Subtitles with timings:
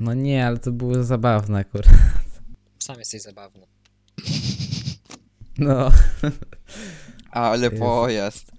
[0.00, 1.88] No nie, ale to było zabawne akurat.
[2.78, 3.66] Sam jesteś zabawny.
[5.58, 5.90] No.
[7.30, 7.78] Ale Jezu.
[7.78, 8.52] pojazd.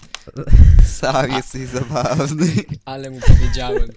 [0.85, 2.45] Sam jesteś zabawny.
[2.85, 3.89] Ale mu powiedziałem.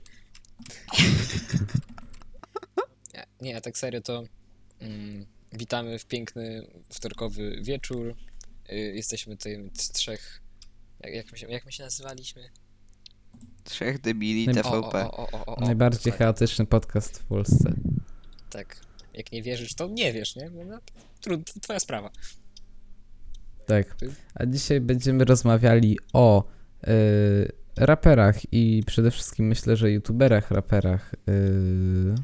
[3.14, 4.24] Nie, nie, a tak serio to
[4.80, 8.14] mm, witamy w piękny wtorkowy wieczór.
[8.72, 10.42] Y, jesteśmy tutaj z trzech.
[11.00, 12.50] Jak, jak, my się, jak my się nazywaliśmy?
[13.64, 15.04] Trzech debili O, o, TVP.
[15.04, 16.18] o, o, o, o, Najbardziej dokładnie.
[16.26, 17.72] chaotyczny podcast w Polsce.
[18.50, 18.76] Tak.
[19.14, 20.50] Jak nie wierzysz, to nie wiesz, nie?
[20.50, 20.78] No, no,
[21.20, 22.10] trud, twoja sprawa.
[23.66, 23.96] Tak.
[24.34, 26.44] A dzisiaj będziemy rozmawiali o
[26.88, 31.14] y, raperach i przede wszystkim myślę, że youtuberach, raperach.
[31.28, 32.14] Y,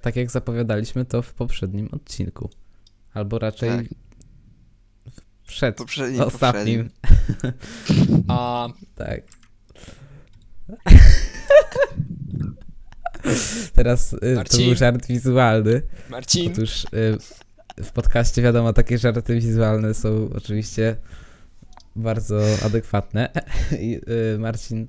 [0.00, 2.50] tak jak zapowiadaliśmy to w poprzednim odcinku.
[3.14, 3.86] Albo raczej Tak.
[5.46, 6.90] przed Poprzednim, ostatnim.
[6.90, 8.24] poprzednim.
[8.28, 9.20] A Tak.
[13.74, 14.66] Teraz y, to Marcin.
[14.66, 15.82] był żart wizualny.
[16.10, 17.18] Marcin, Otóż y,
[17.84, 20.96] w podcaście wiadomo, takie żarty wizualne są oczywiście
[21.96, 23.30] bardzo adekwatne.
[23.80, 24.00] I
[24.34, 24.86] y, Marcin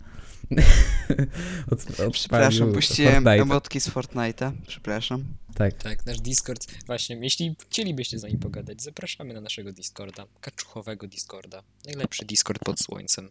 [1.72, 4.52] od, Przepraszam, puściłem emotki z Fortnite'a.
[4.68, 5.26] Przepraszam.
[5.56, 6.68] Tak, tak, nasz Discord.
[6.86, 10.26] Właśnie, jeśli chcielibyście z nami pogadać, zapraszamy na naszego Discorda.
[10.42, 11.64] Kaczuchowego Discorda.
[11.86, 13.30] Najlepszy Discord pod słońcem.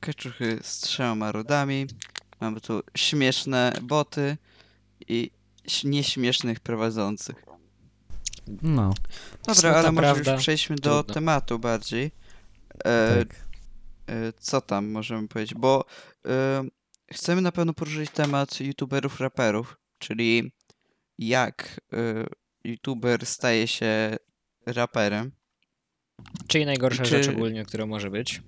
[0.00, 1.86] Kaczuchy z trzema rodami.
[2.40, 4.36] Mamy tu śmieszne boty
[5.08, 5.30] i
[5.66, 7.36] ś- nieśmiesznych prowadzących.
[8.62, 8.94] no,
[9.46, 11.14] Dobra, Smutna ale może prawda, już przejdźmy do trudno.
[11.14, 12.10] tematu bardziej.
[12.84, 13.36] E, tak.
[14.06, 15.54] e, co tam możemy powiedzieć?
[15.54, 15.84] Bo
[16.26, 16.64] e,
[17.12, 20.52] chcemy na pewno poruszyć temat youtuberów, raperów, czyli
[21.18, 21.96] jak e,
[22.64, 24.16] youtuber staje się
[24.66, 25.32] raperem.
[26.46, 28.42] Czyli najgorsza Czy- rzecz ogólnie, która może być.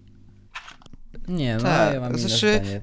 [1.28, 2.82] Nie, no Tak, ja mam znaczy-.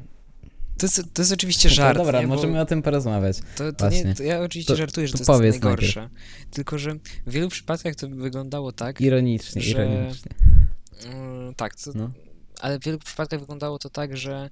[0.78, 1.98] To jest, to jest oczywiście żart.
[1.98, 2.28] No dobra, nie?
[2.28, 3.38] Możemy o tym porozmawiać.
[3.56, 6.09] to, to nie, to ja oczywiście To- żartuję, że to to, jest najgorsze.
[6.52, 6.95] Tylko, że
[7.28, 9.02] w wielu przypadkach to wyglądało tak.
[9.02, 10.32] Ironicznie, że- ironicznie.
[11.06, 12.11] Mm, tak, to, No.
[12.60, 14.50] ale w wielu przypadkach wyglądało to tak, że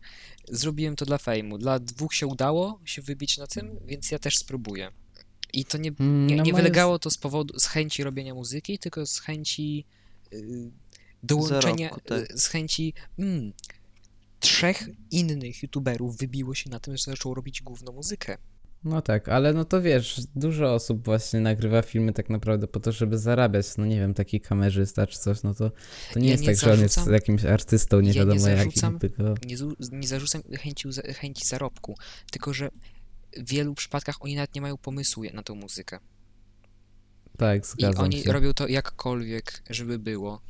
[0.49, 1.57] zrobiłem to dla fejmu.
[1.57, 4.91] Dla dwóch się udało się wybić na tym, więc ja też spróbuję.
[5.53, 8.79] I to nie, Mm, nie, no nie wylegało to z powodu, z chęci robienia muzyki,
[8.79, 9.85] tylko z chęci
[10.33, 10.71] y,
[11.23, 12.31] dołączenia, Zarobku, tak.
[12.31, 13.53] y, z chęci mm,
[14.39, 18.37] trzech innych youtuberów wybiło się na tym, że zaczęło robić główną muzykę.
[18.83, 22.91] No tak, ale no to wiesz, dużo osób właśnie nagrywa filmy tak naprawdę po to,
[22.91, 23.65] żeby zarabiać.
[23.77, 25.71] No nie wiem, taki kamerzysta czy coś, no to,
[26.13, 28.19] to nie Ja jest nie tak, że on jest zarzucam- jakimś artystą, nie ja nie
[28.19, 29.23] wiadomo zarzucam- jakim, tylko...
[29.23, 29.55] Nie,
[29.99, 31.95] nie zarzucam chęci, chęci zarobku,
[32.31, 32.69] tylko że
[33.37, 35.99] w wielu przypadkach oni nawet nie mają pomysłu na tą muzykę.
[37.37, 38.31] Tak, I zgadzam oni się.
[38.31, 40.41] robią to jakkolwiek, żeby było.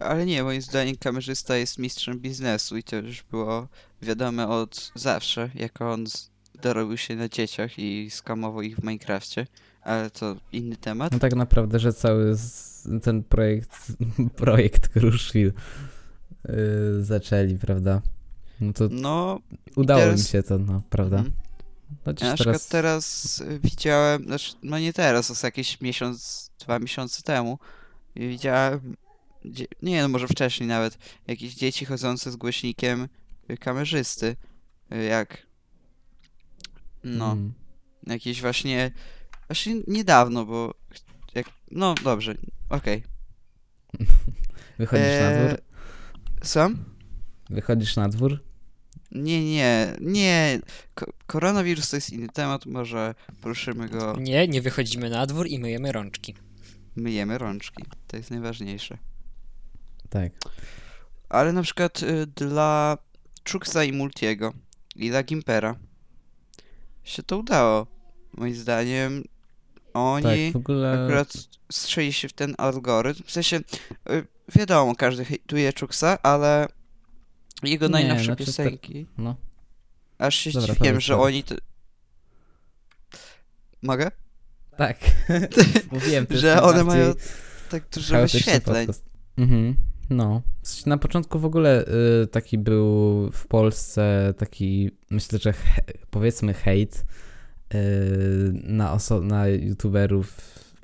[0.00, 3.68] Ale nie, moim zdaniem kamerzysta jest mistrzem biznesu i to już było
[4.02, 6.04] wiadome od zawsze, jak on
[6.62, 9.46] dorobił się na dzieciach i skamował ich w Minecrafcie,
[9.82, 11.12] ale to inny temat.
[11.12, 12.36] No tak naprawdę, że cały
[13.02, 13.92] ten projekt,
[14.36, 15.52] projekt Kruszwil
[16.48, 16.54] yy,
[17.04, 18.02] zaczęli, prawda?
[18.60, 19.40] No to No,
[19.76, 21.16] udało teraz- im się to, no, prawda?
[21.16, 21.34] mhm.
[22.04, 23.36] Chociaż ja na przykład teraz...
[23.36, 27.58] teraz y, widziałem, znaczy, no nie teraz, to jakiś miesiąc, dwa miesiące temu,
[28.16, 28.96] widziałem,
[29.82, 33.08] nie no, może wcześniej nawet, jakieś dzieci chodzące z głośnikiem
[33.50, 34.36] y, kamerzysty,
[34.94, 35.46] y, jak,
[37.04, 37.52] no, Mm.
[38.06, 38.90] Jakieś właśnie.
[39.48, 40.74] Właśnie niedawno, bo.
[41.34, 42.34] Jak, no dobrze,
[42.68, 43.02] okej.
[44.78, 45.60] Wychodzisz na Eee, dwór?
[46.42, 46.84] Sam?
[47.50, 48.44] Wychodzisz na dwór?
[49.12, 50.60] Nie, nie, nie.
[50.94, 54.16] Ko- koronawirus to jest inny temat, może poruszymy go.
[54.20, 56.34] Nie, nie wychodzimy na dwór i myjemy rączki.
[56.96, 57.84] Myjemy rączki.
[58.06, 58.98] To jest najważniejsze.
[60.10, 60.32] Tak.
[61.28, 62.98] Ale na przykład y, dla
[63.44, 64.52] Czuksa i Multiego
[64.96, 65.76] i dla Gimpera
[67.04, 67.86] się to udało.
[68.32, 69.24] Moim zdaniem
[69.94, 70.24] oni.
[70.24, 71.04] Tak, w ogóle...
[71.04, 71.32] akurat
[71.72, 73.24] strzeli się w ten algorytm.
[73.24, 73.56] W sensie,
[74.10, 74.26] y,
[74.56, 76.68] wiadomo, każdy hejtuje Czuksa, ale
[77.62, 79.36] jego Nie, najnowsze znaczy piosenki, No,
[80.18, 81.54] aż się Dobra, zdziwiłem, powiedz, że oni to...
[83.82, 84.10] Mogę?
[84.76, 84.98] tak.
[85.92, 87.12] Mówiłem, to że one mają
[87.70, 88.88] tak dużo wyświetleń.
[89.38, 89.76] Mhm.
[90.10, 90.42] No.
[90.86, 91.84] Na początku w ogóle
[92.22, 92.84] y, taki był
[93.32, 97.04] w Polsce taki, myślę, że he, powiedzmy hejt
[97.74, 97.78] y,
[98.64, 100.36] na, oso- na youtuberów,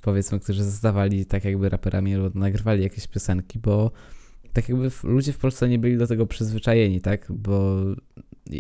[0.03, 3.91] powiedzmy, którzy zdawali tak jakby raperami albo nagrywali jakieś piosenki, bo
[4.53, 7.27] tak jakby ludzie w Polsce nie byli do tego przyzwyczajeni, tak?
[7.33, 7.81] Bo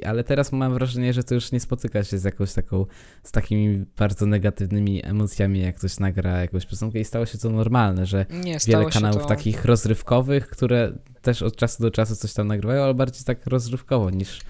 [0.06, 2.86] ale teraz mam wrażenie, że to już nie spotyka się z jakąś taką,
[3.22, 8.06] z takimi bardzo negatywnymi emocjami, jak ktoś nagra jakąś piosenkę i stało się to normalne,
[8.06, 9.28] że Nie, wiele kanałów to...
[9.28, 10.92] takich rozrywkowych, które
[11.22, 14.40] też od czasu do czasu coś tam nagrywają, ale bardziej tak rozrywkowo niż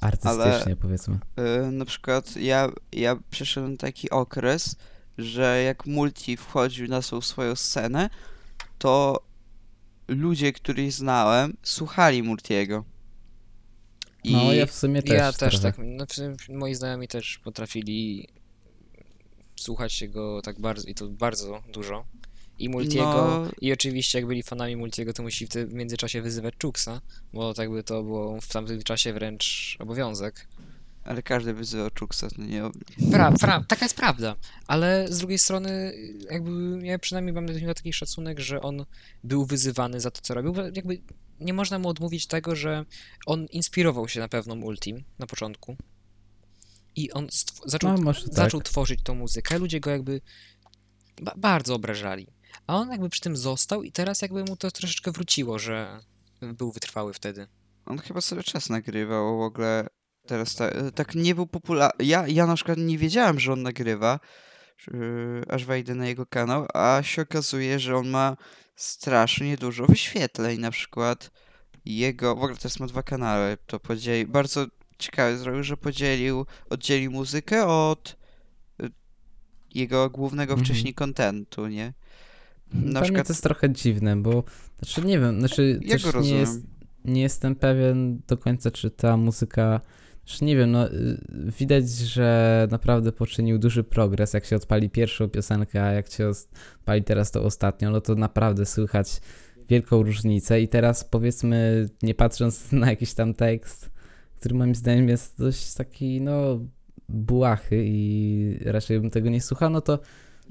[0.00, 1.18] artystycznie powiedzmy.
[1.68, 4.76] Y, na przykład ja, ja przeszedłem taki okres,
[5.18, 8.10] że jak Multi wchodził na tą swoją scenę,
[8.78, 9.22] to
[10.08, 12.84] ludzie, których znałem, słuchali Multiego.
[14.24, 15.72] I No ja w sumie też ja też trochę.
[15.76, 18.28] tak, no, sumie moi znajomi też potrafili
[19.56, 22.04] słuchać jego tak bardzo i to bardzo dużo.
[22.58, 23.04] I Multiego,
[23.44, 23.50] No.
[23.60, 27.00] i oczywiście jak byli fanami Multiego, to musi w tym międzyczasie wyzywać Czuksa,
[27.32, 30.46] bo tak by to było w tamtym czasie wręcz obowiązek.
[31.04, 32.62] Ale każdy wyzywał Czuksa, no nie...
[33.10, 34.36] Pra, pra, taka jest prawda,
[34.66, 35.92] ale z drugiej strony
[36.30, 38.84] jakby ja przynajmniej mam do niego taki szacunek, że on
[39.24, 40.52] był wyzywany za to, co robił.
[40.52, 41.00] bo Jakby
[41.40, 42.84] nie można mu odmówić tego, że
[43.26, 45.76] on inspirował się na pewno Multim na początku
[46.96, 47.26] i on
[47.66, 48.34] zaczął, No, może tak.
[48.34, 50.20] zaczął tworzyć tą muzykę, ludzie go jakby
[51.22, 52.26] ba- bardzo obrażali,
[52.66, 56.00] a on jakby przy tym został i teraz jakby mu to troszeczkę wróciło, że
[56.42, 57.46] był wytrwały wtedy.
[57.86, 59.86] On chyba sobie czas nagrywał w ogóle.
[60.26, 62.04] Teraz ta, tak nie był popularny.
[62.04, 64.20] Ja, ja na przykład nie wiedziałem, że on nagrywa,
[64.92, 68.36] yy, aż wejdę na jego kanał, a się okazuje, że on ma
[68.82, 70.60] strasznie dużo wyświetleń.
[70.60, 71.30] Na przykład
[71.84, 72.34] jego.
[72.36, 73.56] W ogóle teraz ma dwa kanały.
[73.66, 74.28] To podzielił.
[74.28, 74.66] Bardzo
[74.98, 78.16] ciekawe zrobił, że podzielił, oddzielił muzykę od
[78.82, 78.90] y,
[79.74, 80.64] jego głównego Mhm.
[80.66, 81.92] wcześniej kontentu, nie?
[82.72, 83.26] Na Dla przykład.
[83.26, 84.44] to jest trochę dziwne, bo
[84.78, 86.60] znaczy nie wiem, znaczy Ja nie, jest,
[87.04, 89.80] nie jestem pewien do końca, czy ta muzyka.
[90.30, 91.18] Znaczy nie wiem, no y,
[91.58, 97.04] widać, że naprawdę poczynił duży progres, jak się odpali pierwszą piosenkę, a jak się odpali
[97.04, 99.20] teraz to ostatnią, no to naprawdę słychać
[99.68, 103.90] wielką różnicę i teraz powiedzmy, nie patrząc na jakiś tam tekst,
[104.38, 106.60] który moim zdaniem jest dość taki, no
[107.08, 109.98] błahy i raczej bym tego nie słuchał, no to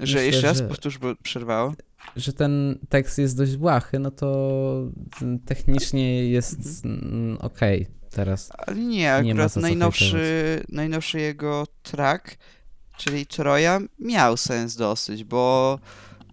[0.00, 1.74] myślę, jeszcze raz że- powtórz, bo przerwało.
[2.16, 4.90] że ten tekst jest dość błahy, no to
[5.44, 8.52] technicznie jest mm, okej teraz.
[8.58, 12.36] Ale nie, Nie akurat najnowszy, najnowszy jego track,
[12.98, 15.78] czyli Troja, miał sens dosyć, bo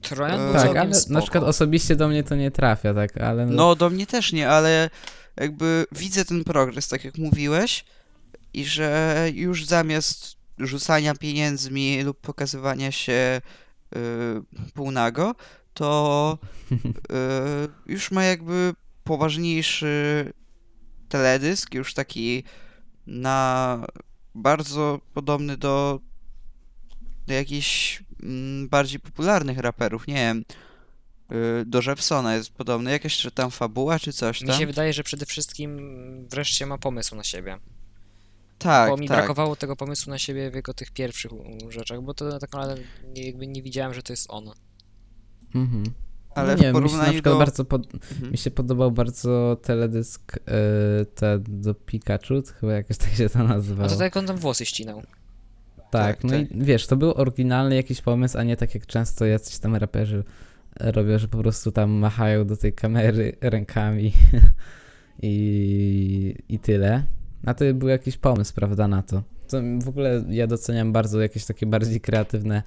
[0.01, 1.13] Trojan E, był Tak, Tak, ale spoko.
[1.13, 4.49] na przykład osobiście do mnie to nie trafia, tak, ale no do mnie też nie,
[4.49, 4.89] ale
[5.37, 7.85] jakby widzę ten progres, tak jak mówiłeś,
[8.53, 13.41] i że już zamiast rzucania pieniędzmi lub pokazywania się
[13.95, 13.99] y,
[14.73, 15.35] półnago,
[15.73, 16.37] to
[16.71, 16.77] y,
[17.85, 18.73] już ma jakby
[19.03, 20.33] poważniejszy
[21.09, 22.43] teledysk, już taki
[23.07, 23.87] na
[24.35, 25.99] bardzo podobny do,
[27.27, 30.45] do jakichś mm, bardziej popularnych raperów, nie wiem,
[31.61, 34.59] y, do Jepsona jest podobny, jakaś czy tam fabuła czy coś Mi tam.
[34.59, 35.77] się wydaje, że przede wszystkim
[36.29, 37.57] wreszcie ma pomysł na siebie.
[38.57, 39.17] tak, bo mi tak.
[39.17, 41.31] brakowało tego pomysłu na siebie w jego tych pierwszych
[41.69, 42.83] rzeczach, bo to tak naprawdę
[43.47, 44.51] nie widziałem, że to jest on.
[45.55, 45.93] Mhm.
[46.37, 47.39] Ale no nie, w wiem, mi się na porównaniu przykład do...
[47.39, 47.93] bardzo pod...
[47.93, 48.31] Mhm.
[48.31, 53.43] mi się podobał bardzo teledysk e, te do Pikachu, chyba jakoś tak się to A
[53.43, 53.89] nazywało.
[53.89, 55.01] to tak jak on tam włosy ścinał.
[55.91, 59.25] Tak, tak, no i wiesz, to był oryginalny jakiś pomysł, a nie tak jak często
[59.25, 60.23] jacyś tam raperzy
[60.79, 64.13] robią, że po prostu tam machają do tej kamery rękami
[65.21, 67.03] i, i tyle.
[67.45, 69.23] A to był jakiś pomysł, prawda, na to.
[69.47, 69.61] to.
[69.81, 72.63] W ogóle ja doceniam bardzo jakieś takie bardziej kreatywne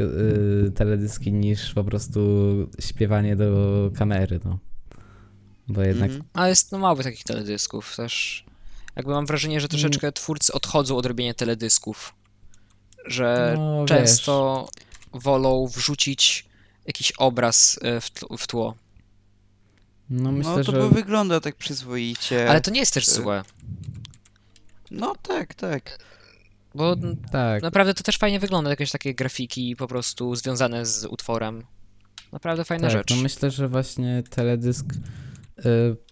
[0.00, 2.20] y, teledyski niż po prostu
[2.80, 4.58] śpiewanie do kamery, no.
[5.68, 6.28] Bo jednak Mhm.
[6.32, 8.44] Ale jest no mało takich teledysków też.
[8.96, 12.14] Jakby mam wrażenie, że troszeczkę twórcy odchodzą od robienia teledysków.
[13.06, 14.68] Że no, często
[15.12, 16.46] wolą wrzucić
[16.86, 18.74] jakiś obraz e, w, tło.
[20.10, 22.50] wiesz, no myślę, no to że bo wygląda tak przyzwoicie.
[22.50, 23.42] Ale to nie jest też e, złe,
[24.90, 25.98] No tak, tak.
[26.74, 27.62] Bo n- tak.
[27.62, 31.62] naprawdę to też fajnie wygląda, jakieś takie grafiki po prostu związane z utworem.
[32.32, 33.10] Naprawdę fajna tak, rzecz.
[33.10, 35.62] No myślę, że właśnie teledysk y,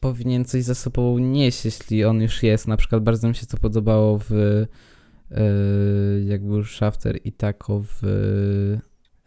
[0.00, 2.68] powinien coś za sobą nieść, jeśli on już jest.
[2.68, 7.98] Na przykład bardzo mi się to podobało w y, jak był Shafter i Tako w,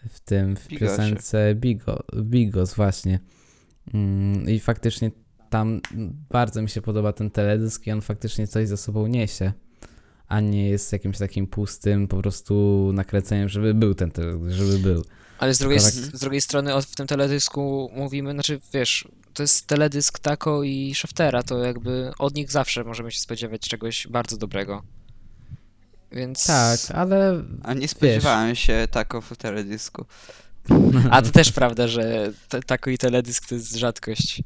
[0.09, 0.85] w tym, w Bigosie.
[0.85, 3.19] piosence Bigo, Bigos właśnie.
[3.93, 5.11] Mm, I faktycznie
[5.49, 5.81] tam
[6.29, 9.53] bardzo mi się podoba ten teledysk i on faktycznie coś za sobą niesie.
[10.27, 15.05] A nie jest jakimś takim pustym po prostu nakręceniem, żeby był ten teledysk, żeby był.
[15.39, 15.91] Ale z drugiej, Tak.
[15.91, 20.95] z drugiej strony o- w tym teledysku mówimy, znaczy wiesz, to jest teledysk Tako i
[20.95, 24.83] Shaftera, to jakby od nich zawsze możemy się spodziewać czegoś bardzo dobrego.
[26.11, 26.45] Więc...
[26.45, 30.05] Tak, ale A nie spodziewałem się tako w teledysku.
[31.11, 34.43] A to też prawda, że te, Tako i teledysk to jest rzadkość.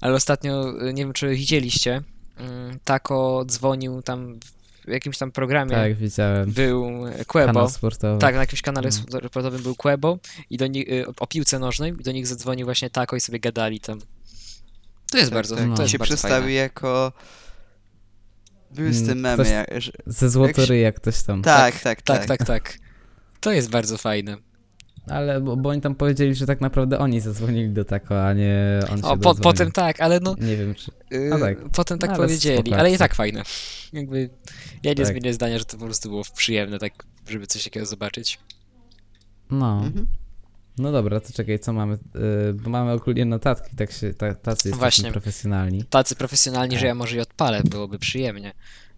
[0.00, 2.02] Ale ostatnio, nie wiem czy widzieliście,
[2.36, 4.38] mm, Tako dzwonił tam
[4.86, 6.50] w jakimś tam programie, tak, widziałem.
[6.52, 7.46] był Quebo.
[7.46, 8.18] Kanał sportowy.
[8.20, 9.18] Tak, na jakimś kanale No.
[9.28, 10.18] sportowym był Quebo
[10.50, 13.40] i do nich, y, o piłce nożnej i do nich zadzwonił właśnie Tako i sobie
[13.40, 14.00] gadali tam.
[15.10, 15.66] To jest Tak, bardzo, tak.
[15.68, 15.76] no.
[15.76, 16.52] to jest się bardzo przedstawił fajne.
[16.52, 17.12] jako
[18.70, 19.92] Były z Mm, tym memy, ktoś- jak, że...
[20.06, 21.42] Ze złotory jak ktoś tam.
[21.42, 22.78] Tak, tak, Tak, tak, tak.
[23.40, 24.36] To jest bardzo fajne.
[25.06, 28.80] Ale bo, bo oni tam powiedzieli, że tak naprawdę oni zadzwonili do tako, a nie
[28.92, 30.34] on się O, po, potem tak, ale no.
[30.40, 30.90] Nie wiem czy...
[31.10, 31.58] Yy, No tak.
[31.76, 33.08] Potem tak Ale powiedzieli, spoko ale i akcja.
[33.08, 33.42] tak fajne.
[33.92, 34.30] Jakby
[34.82, 35.06] ja nie Tak.
[35.06, 36.92] zmienię zdania, że to po prostu było przyjemne, tak,
[37.28, 38.38] żeby coś takiego zobaczyć.
[39.50, 39.82] No.
[39.86, 40.06] Mhm.
[40.78, 41.98] No dobra, to czekaj, co mamy?
[42.14, 45.12] Yy, bo mamy ogólnie notatki, tak się, ta, tacy jesteśmy Właśnie.
[45.12, 45.84] profesjonalni.
[45.84, 46.88] Tacy profesjonalni, że Tak.
[46.88, 48.52] ja może je odpalę, byłoby przyjemnie.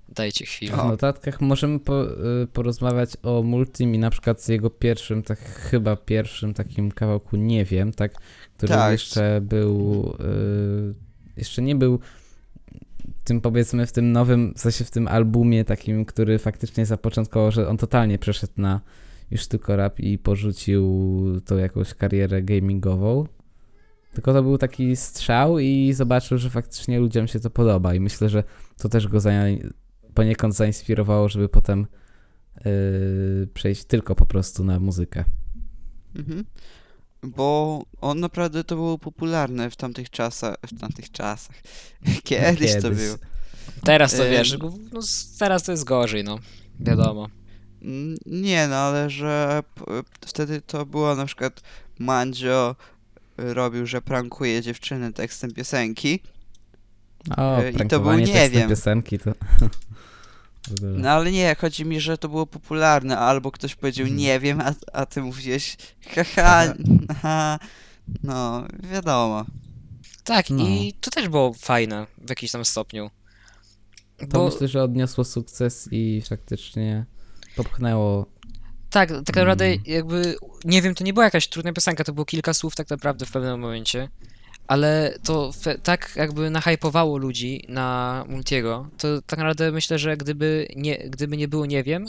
[0.09, 0.73] Dajcie chwilę.
[0.73, 2.05] W notatkach możemy po,
[2.43, 7.37] y, porozmawiać o Multim i na przykład z jego pierwszym, tak chyba pierwszym takim kawałku
[7.37, 8.13] Nie wiem, tak?
[8.57, 8.93] Który Tak.
[8.93, 10.95] jeszcze był, y,
[11.37, 12.01] jeszcze nie był
[13.25, 17.69] tym powiedzmy w tym nowym, w sensie w tym albumie takim, który faktycznie zapoczątkował, że
[17.69, 18.81] on totalnie przeszedł na
[19.31, 20.85] już tylko rap i porzucił
[21.45, 23.27] tą jakąś karierę gamingową.
[24.13, 28.29] Tylko to był taki strzał i zobaczył, że faktycznie ludziom się to podoba i myślę,
[28.29, 28.45] że
[28.79, 29.31] to też go za,
[30.15, 31.87] poniekąd zainspirowało, żeby potem
[32.65, 35.25] yy, przejść tylko po prostu na muzykę.
[36.17, 36.45] Mhm.
[37.23, 41.57] Bo on naprawdę to było popularne w tamtych czasach, w tamtych czasach.
[42.25, 42.99] Kiedyś, to Kiedyś.
[43.05, 43.17] było.
[43.85, 44.31] Teraz to Ym.
[44.31, 44.57] wiesz,
[44.93, 46.39] no, s- teraz to jest gorzej, no.
[46.81, 47.29] Wiadomo.
[47.83, 49.63] Mm, Nie no, ale że
[50.27, 51.61] wtedy to było na przykład
[51.99, 52.77] Mandzio
[53.41, 56.21] y, robił, że prankuje dziewczynę tekstem piosenki.
[57.37, 58.69] O, Yy, i to był Nie wiem.
[58.69, 59.31] piosenki to...
[60.83, 64.19] No ale nie, chodzi mi, że to było popularne, albo ktoś powiedział Mhm.
[64.19, 65.77] nie wiem, a, a ty mówiłeś
[66.15, 66.75] haha,
[67.09, 67.59] aha.
[68.23, 69.45] No, wiadomo.
[70.25, 70.65] Tak, No.
[70.69, 73.11] i to też było fajne w jakimś tam stopniu.
[74.19, 77.05] To Bo myślę, że odniosło sukces i faktycznie
[77.57, 78.27] popchnęło.
[78.91, 79.81] tak, tak naprawdę Mm.
[79.87, 83.27] jakby, nie wiem, to nie była jakaś trudna piosenka, to było kilka słów tak naprawdę
[83.27, 84.09] w pewnym momencie,
[84.69, 85.51] ale to
[85.83, 91.49] tak jakby nahypowało ludzi na Multiego, to tak naprawdę myślę, że gdyby nie, gdyby nie
[91.49, 92.07] było nie wiem,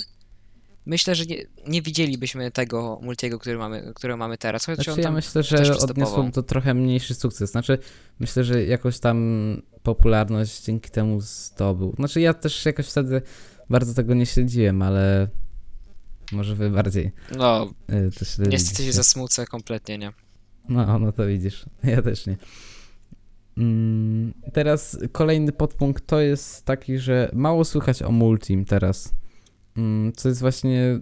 [0.86, 1.38] myślę, że nie,
[1.68, 6.30] nie widzielibyśmy tego Multiego, który mamy, którego mamy teraz, chociaż Znaczy ja myślę, że odniosło
[6.34, 7.52] to trochę mniejszy sukces.
[7.52, 7.78] Znaczy
[8.20, 11.94] myślę, że jakoś tam popularność dzięki temu zdobył.
[11.96, 13.22] Znaczy ja też jakoś wtedy
[13.70, 15.28] bardzo tego nie śledziłem, ale
[16.32, 18.50] może wy bardziej No, y, to śledzicie.
[18.58, 20.12] niestety się zasmucę kompletnie, nie?
[20.70, 21.66] No, no to widzisz.
[21.84, 22.38] Ja też nie.
[23.58, 29.14] Mm, teraz kolejny podpunkt to jest taki, że mało słychać o Multim teraz.
[29.78, 31.00] Mm, co jest właśnie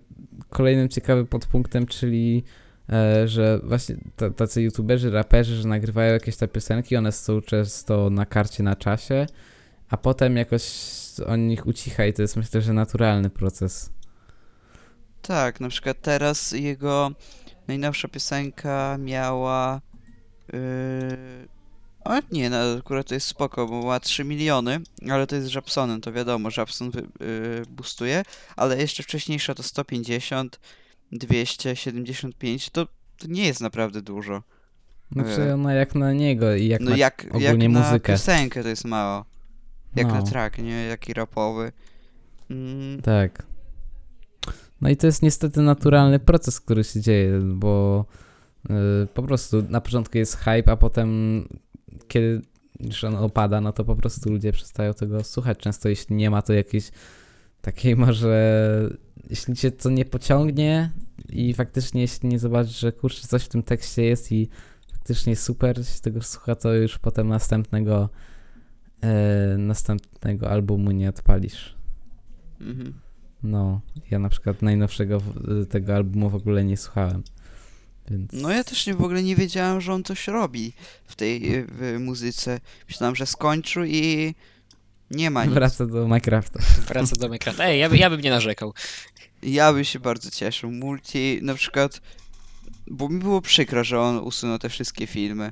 [0.49, 2.43] kolejnym ciekawym podpunktem, czyli
[2.89, 3.97] e, że właśnie
[4.35, 9.25] tacy youtuberzy, raperzy, że nagrywają jakieś te piosenki, one są często na karcie na czasie,
[9.89, 10.63] a potem jakoś
[11.25, 13.89] o nich ucicha i to jest myślę, że naturalny proces.
[15.21, 17.11] Tak, na przykład teraz jego
[17.67, 19.81] najnowsza piosenka miała.
[20.53, 20.59] Yy...
[22.05, 25.53] O nie, no akurat to jest spoko, bo ma 3 miliony, ale to jest z
[25.53, 27.07] Japsonem, to wiadomo, Japson wy, yy,
[27.69, 28.23] boostuje,
[28.55, 30.59] ale jeszcze wcześniejsza to 150,
[31.11, 32.85] 275, to,
[33.17, 34.43] to nie jest naprawdę dużo.
[35.11, 35.53] Znaczy E.
[35.53, 38.13] ona jak na niego i jak no na jak, jak ogólnie na muzykę.
[38.13, 39.25] piosenkę to jest mało.
[39.95, 40.25] Jak na No.
[40.25, 40.83] track, nie?
[40.85, 41.71] Jaki rapowy.
[42.49, 43.43] Mm, Tak.
[44.81, 48.05] No i to jest niestety naturalny proces, który się dzieje, bo
[48.65, 48.73] y,
[49.13, 51.43] po prostu na początku jest hype, a potem
[52.07, 52.41] kiedy
[52.79, 55.57] już on opada, no to po prostu ludzie przestają tego słuchać.
[55.57, 56.91] Często jeśli nie ma to jakiejś
[57.61, 58.89] takiej może,
[59.29, 60.91] jeśli cię to nie pociągnie
[61.29, 64.49] i faktycznie jeśli nie zobaczysz, że kurczę coś w tym tekście jest i
[64.91, 68.09] faktycznie super się tego słucha, to już potem następnego
[69.01, 71.75] e, następnego albumu nie odpalisz.
[72.61, 73.06] mhm.
[73.43, 75.21] No, ja na przykład najnowszego
[75.69, 77.23] tego albumu w ogóle nie słuchałem.
[78.11, 80.73] Więc No ja też nie, w ogóle nie wiedziałem, że on coś robi
[81.05, 82.59] w tej w muzyce.
[82.87, 84.35] Myślałem, że skończył i
[85.11, 85.53] nie ma nic.
[85.53, 86.59] wraca do Minecrafta.
[86.87, 87.65] Wraca do Minecrafta.
[87.65, 88.73] Ej, ja, by, ja bym nie narzekał.
[89.43, 90.71] Ja bym się bardzo cieszył.
[90.71, 92.01] Multi, na przykład,
[92.87, 95.51] bo mi było przykro, że on usunął te wszystkie filmy.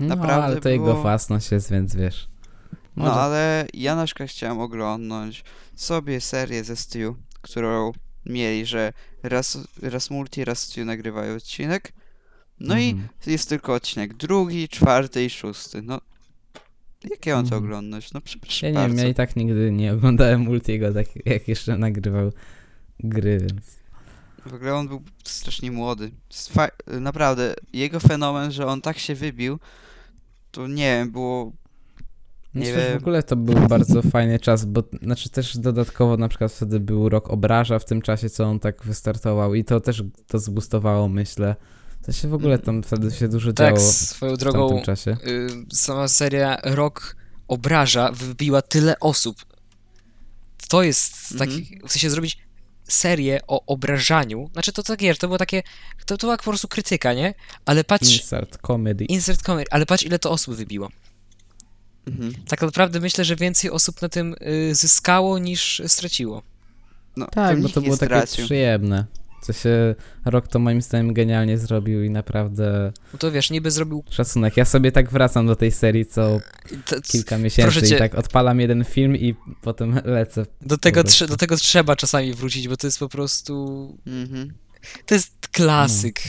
[0.00, 2.28] No, Naprawdę ale to jego było- własność jest, więc wiesz.
[2.96, 5.44] No Może- ale ja na przykład chciałem oglądnąć
[5.76, 7.92] sobie serię ze Stu, którą
[8.26, 11.92] mieli, że raz, raz Multi, raz Stu nagrywają odcinek.
[12.60, 13.08] No i Mhm.
[13.26, 15.82] jest tylko odcinek drugi, czwarty i szósty.
[15.82, 16.00] No,
[17.10, 17.64] jak ja mam to Mhm.
[17.64, 18.12] oglądać?
[18.12, 21.78] No przepraszam Ja nie wiem, ja i tak nigdy nie oglądałem Multiego, tak jak jeszcze
[21.78, 22.32] nagrywał
[23.00, 23.62] gry, więc...
[24.46, 26.10] W ogóle on był strasznie młody.
[26.50, 26.70] Fa-
[27.00, 29.58] Naprawdę, jego fenomen, że on tak się wybił,
[30.50, 31.52] to nie wiem, było...
[32.54, 32.98] Nie Myślę, wiem.
[32.98, 37.08] w ogóle to był bardzo fajny czas, bo znaczy też dodatkowo na przykład wtedy był
[37.08, 41.56] rok obraża w tym czasie, co on tak wystartował i to też to zboostowało, myślę.
[42.06, 45.10] To się w ogóle tam wtedy się dużo Tak, działo swoją w drogą tamtym czasie.
[45.26, 47.16] y, sama seria Rok
[47.48, 49.36] Obraża wybiła tyle osób.
[50.68, 51.50] to jest Mhm.
[51.50, 52.38] taki, w sensie zrobić
[52.88, 55.62] serię o obrażaniu, znaczy to tak wiesz, to było takie,
[56.06, 57.34] to, to była po prostu krytyka, nie?
[57.66, 59.04] Ale patrz, Insert comedy.
[59.04, 60.88] insert comedy, ale patrz ile to osób wybiło.
[62.06, 62.32] Mhm.
[62.48, 64.34] Tak naprawdę myślę, że więcej osób na tym
[64.70, 66.42] y, zyskało niż straciło.
[67.16, 68.44] No, Tak, bo nikt to nie było takie stracił.
[68.44, 69.06] przyjemne.
[69.42, 69.94] Co się
[70.24, 74.56] rok to moim zdaniem genialnie zrobił i naprawdę No to wiesz, niby zrobił szacunek.
[74.56, 76.40] Ja sobie tak wracam do tej serii co
[76.86, 77.96] t- kilka miesięcy Proszę cię.
[77.96, 80.46] i tak odpalam jeden film i potem lecę.
[80.62, 81.24] do, tego po prostu.
[81.24, 84.52] trze- do tego trzeba czasami wrócić, bo to jest po prostu, Mhm.
[85.06, 86.20] to jest klasyk.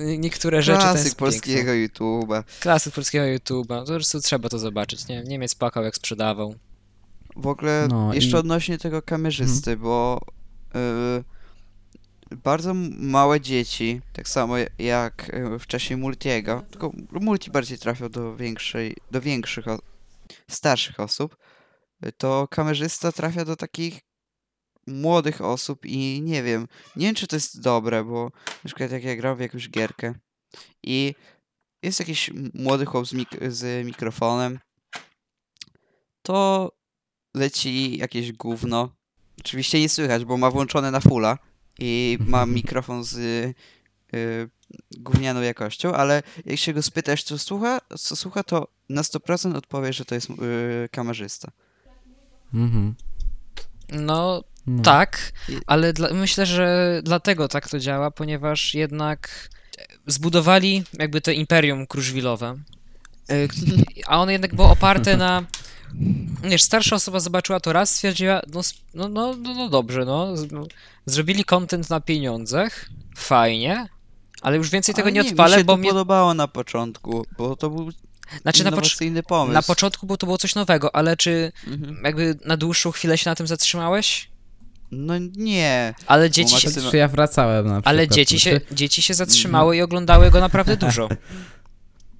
[0.00, 2.42] Niektóre rzeczy Klasyk polskiego YouTube'a.
[2.60, 5.22] Klasyk polskiego YouTube'a, to po prostu trzeba to zobaczyć, nie?
[5.22, 6.54] Niemiec płakał jak sprzedawał.
[7.36, 8.40] W ogóle No jeszcze i- Mhm.
[8.40, 10.20] odnośnie tego kamerzysty, bo
[12.30, 18.36] y, bardzo małe dzieci, tak samo jak y, wcześniej Multiego, tylko Multi bardziej trafiał do
[18.36, 19.64] większej, do większych,
[20.50, 21.36] starszych osób,
[22.16, 24.00] to kamerzysta trafia do takich
[24.86, 29.04] młodych osób i nie wiem, nie wiem czy to jest dobre, bo na przykład jak
[29.04, 30.14] ja gram w jakąś gierkę
[30.82, 31.14] i
[31.82, 34.58] jest jakiś młody chłop z, mik- z mikrofonem,
[36.22, 36.72] to
[37.34, 38.88] leci jakieś gówno.
[39.40, 41.38] Oczywiście nie słychać, bo ma włączone na fulla
[41.78, 43.54] i ma mikrofon z y,
[44.14, 44.50] y,
[44.98, 49.92] gównianą jakością, ale jak się go spytasz, co słucha, co słucha, to na 100% odpowie,
[49.92, 50.34] że to jest y,
[50.92, 51.52] kamerzysta.
[52.54, 52.94] Mhm.
[53.92, 54.82] No No.
[54.82, 55.32] tak,
[55.66, 59.48] ale dla, myślę, że dlatego tak to działa, ponieważ jednak
[60.06, 62.56] zbudowali jakby to imperium kruszwilowe,
[63.30, 63.48] y,
[64.06, 65.44] a ono jednak było oparte na...
[66.42, 68.60] Wiesz, starsza osoba zobaczyła to raz, stwierdziła, no,
[68.94, 70.66] no, no, no, no dobrze, no, no,
[71.06, 73.88] zrobili content na pieniądzach, fajnie,
[74.42, 77.70] ale już więcej tego nie mi odpalę, się bo to podobało na początku, bo to
[77.70, 77.90] był
[78.42, 78.70] Znaczy na,
[79.22, 79.54] pomysł.
[79.54, 82.00] na początku było, to było coś nowego, ale czy Mhm.
[82.04, 84.28] jakby na dłuższą chwilę się na tym zatrzymałeś?
[84.90, 85.94] No nie.
[86.06, 86.68] Ale dzieci się...
[86.70, 87.86] syna- Czy ja wracałem na przykład.
[87.94, 91.08] Ale dzieci się, znaczy, dzieci się zatrzymały i oglądały go naprawdę dużo.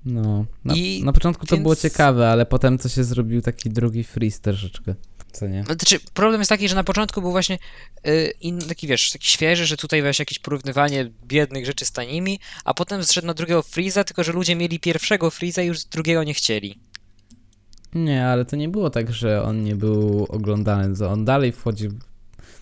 [0.05, 3.71] No, na, I- na początku to więc- było ciekawe, ale potem co się zrobił taki
[3.71, 4.95] drugi freeze troszeczkę.
[5.33, 5.65] Co nie?
[5.65, 7.59] Znaczy, problem jest taki, że na początku był właśnie
[8.07, 12.39] y, in, taki, wiesz, taki świeży, że tutaj wiesz, jakieś porównywanie biednych rzeczy z tanimi,
[12.65, 16.25] a potem zszedł na drugiego Freeza, tylko że ludzie mieli pierwszego Freeza i już drugiego
[16.25, 16.79] nie chcieli.
[17.95, 21.93] Nie, ale to nie było tak, że on nie był oglądany, że on dalej wchodził.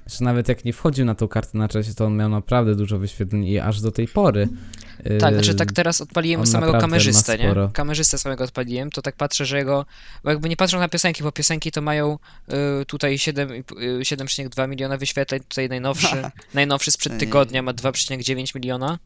[0.07, 2.99] Znaczy nawet jak nie wchodził na tą kartę na czasie, to on miał naprawdę dużo
[2.99, 4.49] wyświetleń i aż do tej pory.
[4.97, 7.55] Tak, yy, znaczy tak teraz odpaliłem on samego kamerzystę, nie?
[7.73, 9.87] Kamerzystę samego odpaliłem, to tak patrzę, że jego,
[10.25, 12.19] bo jakby nie patrzą na piosenki, bo piosenki to mają
[12.83, 13.65] y, tutaj 7, y,
[14.03, 16.17] 7,2 miliona wyświetleń, tutaj najnowszy,
[16.55, 18.99] najnowszy sprzed tygodnia ma 2,9 miliona,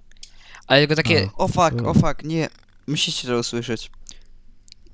[0.66, 1.94] ale jego takie, O fuck, o Mm.
[1.94, 2.48] fuck, nie.
[2.86, 3.90] Musicie to usłyszeć.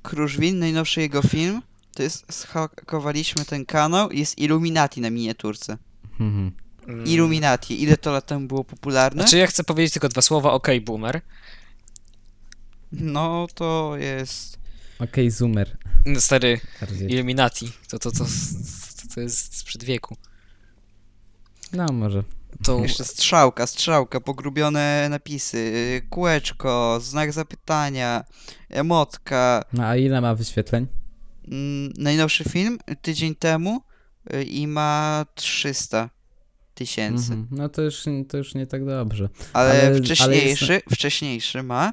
[0.02, 1.62] Kruszwin, najnowszy jego film,
[1.94, 5.78] to jest zhakowaliśmy ten kanał i jest Illuminati na miniaturce.
[6.20, 6.52] Mhm.
[7.06, 9.22] Illuminati, ile to lat temu było popularne?
[9.22, 11.20] Znaczy ja chcę powiedzieć tylko dwa słowa, okej, boomer.
[12.92, 14.58] No to jest...
[14.98, 15.76] Okej, zoomer.
[16.06, 17.12] No, Stary, Bardziej.
[17.12, 20.16] Illuminati, to, to, to, to, to jest sprzed wieku.
[21.72, 22.22] No może.
[22.62, 28.24] To, Jeszcze strzałka, strzałka, pogrubione napisy, y, kółeczko, znak zapytania,
[28.70, 29.64] emotka.
[29.72, 30.86] No a ile ma wyświetleń?
[31.48, 33.82] Mm, Najnowszy film tydzień temu
[34.46, 36.10] i ma 300
[36.74, 37.32] tysięcy.
[37.32, 37.46] Mhm.
[37.50, 39.28] No to już, to już nie tak dobrze.
[39.52, 41.92] Ale, Ale- ale wcześniejszy, wcześniejszy ma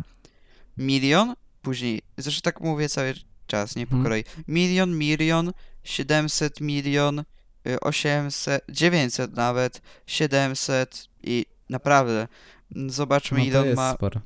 [0.77, 3.13] milion, później, zresztą tak mówię cały
[3.47, 4.03] czas, nie po Mhm.
[4.03, 4.23] kolei.
[4.47, 5.51] Milion, milion,
[5.83, 7.23] 700 milion,
[7.67, 12.27] y, 800, 900 nawet, 700 i naprawdę,
[12.75, 14.21] mm, zobaczmy No ile on jest ma, sporo.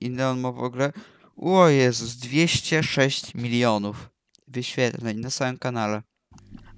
[0.00, 0.92] ile on ma w ogóle.
[1.36, 4.10] O Jezus, 206 milionów
[4.48, 6.02] wyświetleń na całym kanale.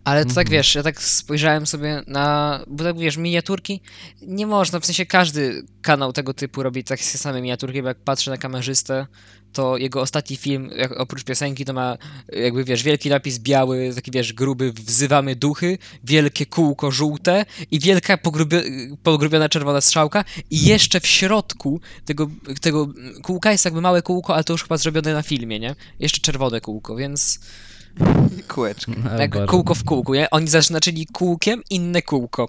[0.04, 0.52] Ale to tak Mhm.
[0.52, 3.80] wiesz, ja tak spojrzałem sobie na, bo tak wiesz, miniaturki,
[4.22, 8.30] nie można, w sensie każdy kanał tego typu robi takie same miniaturki, bo jak patrzę
[8.30, 9.06] na kamerzystę,
[9.52, 11.98] to jego ostatni film, jak oprócz piosenki, to ma
[12.32, 18.18] jakby, wiesz, wielki napis biały, taki, wiesz, gruby, wzywamy duchy, wielkie kółko żółte i wielka
[18.18, 18.58] pogrubio
[19.02, 22.30] pogrubiona czerwona strzałka i jeszcze w środku tego,
[22.60, 22.88] tego
[23.22, 25.74] kółka jest jakby małe kółko, ale to już chyba zrobione na filmie, nie?
[25.98, 27.40] Jeszcze czerwone kółko, więc
[28.48, 28.92] Kółeczko.
[29.16, 29.46] O jak Boże.
[29.46, 30.30] kółko w kółku, nie?
[30.30, 32.46] Oni zaznaczyli kółkiem inne kółko.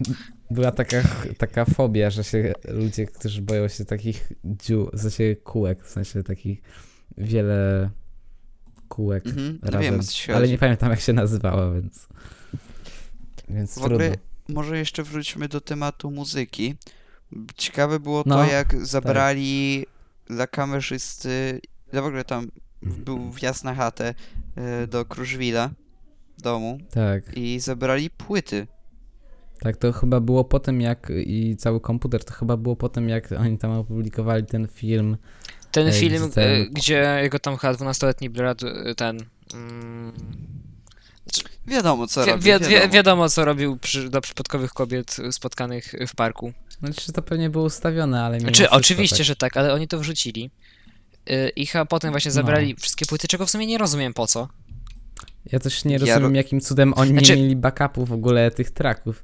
[0.51, 0.97] Była taka,
[1.37, 6.23] taka fobia, że się ludzie, którzy boją się takich dziu, w sensie kółek, w sensie
[6.23, 6.61] takich
[7.17, 7.89] wiele
[8.87, 9.81] kółek Mhm, no razem.
[9.91, 10.51] wiem, o co ci Ale chodzi.
[10.51, 12.07] nie pamiętam jak się nazywała, więc.
[13.49, 14.61] Więc W ogóle trudno.
[14.61, 16.75] może jeszcze wróćmy do tematu muzyki.
[17.55, 19.85] Ciekawe było to, No, jak zabrali
[20.27, 21.61] dla kamerzysty,
[21.93, 22.47] no w ogóle tam
[22.81, 24.13] był wjazd na chatę
[24.55, 25.69] e, do Kruszwila
[26.37, 28.67] domu Tak, i zabrali płyty.
[29.61, 33.57] tak, to chyba było potem jak i cały komputer, to chyba było potem jak oni
[33.57, 35.17] tam opublikowali ten film.
[35.71, 39.17] Ten Ej, film, ten- e, gdzie jego tam chyba 12-letni brat, e, ten...
[39.53, 40.13] Mm,
[41.67, 42.93] Wiadomo co wi- robi, wi- wi- wiadomo.
[42.93, 46.53] wiadomo, co robił przy, dla przypadkowych kobiet spotkanych w parku.
[46.79, 49.25] Znaczy, to pewnie było ustawione, ale Znaczy, oczywiście, tak.
[49.25, 50.51] że tak, ale oni to wrzucili.
[51.31, 52.33] Y, I chyba potem właśnie No.
[52.33, 54.47] zabrali wszystkie płyty, czego w sumie nie rozumiem po co.
[55.51, 58.51] Ja też nie Ja rozumiem, ro- jakim cudem oni Znaczy- nie mieli backupu w ogóle
[58.51, 59.23] tych tracków.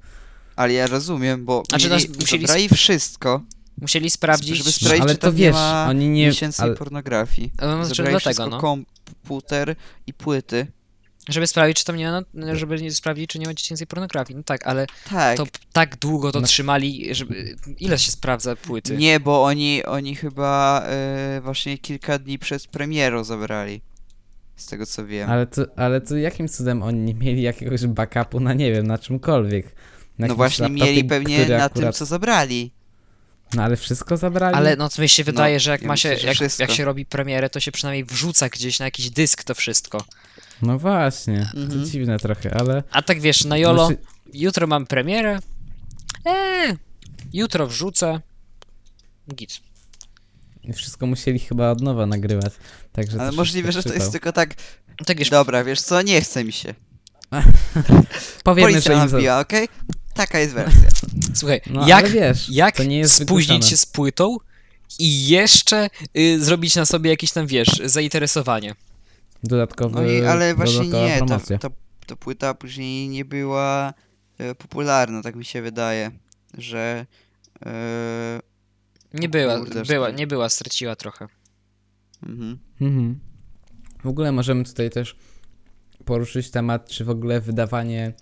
[0.56, 3.42] Ale ja rozumiem, bo Znaczy, mieli, nas musieli zabrali wszystko,
[3.82, 4.58] Musieli sprawdzić.
[4.58, 6.26] żeby No, sprawdzić, ale czy to tam wiesz, nie ma oni nie...
[6.28, 7.52] miesięcznej Ale, pornografii.
[7.62, 8.60] No, znaczy Zabrali dlatego, wszystko, no.
[8.62, 9.76] komputer
[10.08, 10.68] i płyty.
[11.30, 14.38] Żeby sprawdzić, czy tam nie ma, no, żeby nie sprawdzić, czy nie ma dziecięcej pornografii.
[14.38, 15.38] No tak, ale Tak.
[15.38, 16.48] to p- tak długo to No.
[16.48, 17.56] trzymali, żeby.
[17.80, 18.98] Ile się sprawdza płyty?
[18.98, 23.82] Nie, bo oni, oni chyba e, właśnie kilka dni przed premierą zabrali.
[24.56, 25.30] Z tego co wiem.
[25.30, 28.98] ale, to, ale to jakim cudem oni nie mieli jakiegoś backupu na, nie wiem, na
[28.98, 29.66] czymkolwiek?
[29.66, 29.72] Na
[30.20, 31.96] no jakimś właśnie laptopie, mieli pewnie który na tym, akurat...
[31.96, 32.72] co zabrali.
[33.54, 34.56] No ale wszystko zabrali?
[34.56, 36.36] Ale no to mi się wydaje, No, że jak ja ma się, myślę, że jak,
[36.36, 36.64] wszystko.
[36.64, 40.06] jak się robi premierę, to się przynajmniej wrzuca gdzieś na jakiś dysk to wszystko.
[40.62, 41.70] No właśnie, Mhm.
[41.70, 42.84] to dziwne trochę, ale...
[42.92, 44.02] A tak wiesz, na Jolo, Znaczy,
[44.34, 45.40] jutro mam premierę.
[46.26, 46.76] Eee,
[47.34, 48.22] jutro wrzucę.
[49.36, 49.60] Git.
[50.74, 52.54] wszystko musieli chyba od nowa nagrywać,
[52.92, 54.56] także Ale możliwe, ktoś że to jest tylko tak,
[55.06, 56.74] Tak wiesz, dobra, wiesz co, nie chce mi się.
[58.44, 59.18] Powiemy, Policja że im nas za...
[59.20, 59.68] biła, okej?
[60.14, 60.90] Taka jest wersja.
[61.40, 64.38] słuchaj, No, jak, wiesz, jak to nie jest spóźnić się z płytą
[65.00, 68.76] i jeszcze y, zrobić na sobie jakieś tam, wiesz, zainteresowanie.
[69.48, 71.58] Dodatkowy, No i, ale właśnie nie, ta, promocja.
[71.58, 71.70] ta,
[72.08, 73.94] ta płyta później nie była
[74.38, 76.12] e, popularna, tak mi się wydaje,
[76.58, 77.06] że...
[77.66, 78.40] E,
[79.14, 81.28] Nie była, kurde, była, nie była, straciła trochę.
[82.24, 82.58] mhm.
[82.82, 83.20] Mhm.
[84.04, 85.16] W ogóle możemy tutaj też
[86.06, 88.14] poruszyć temat, czy w ogóle wydawanie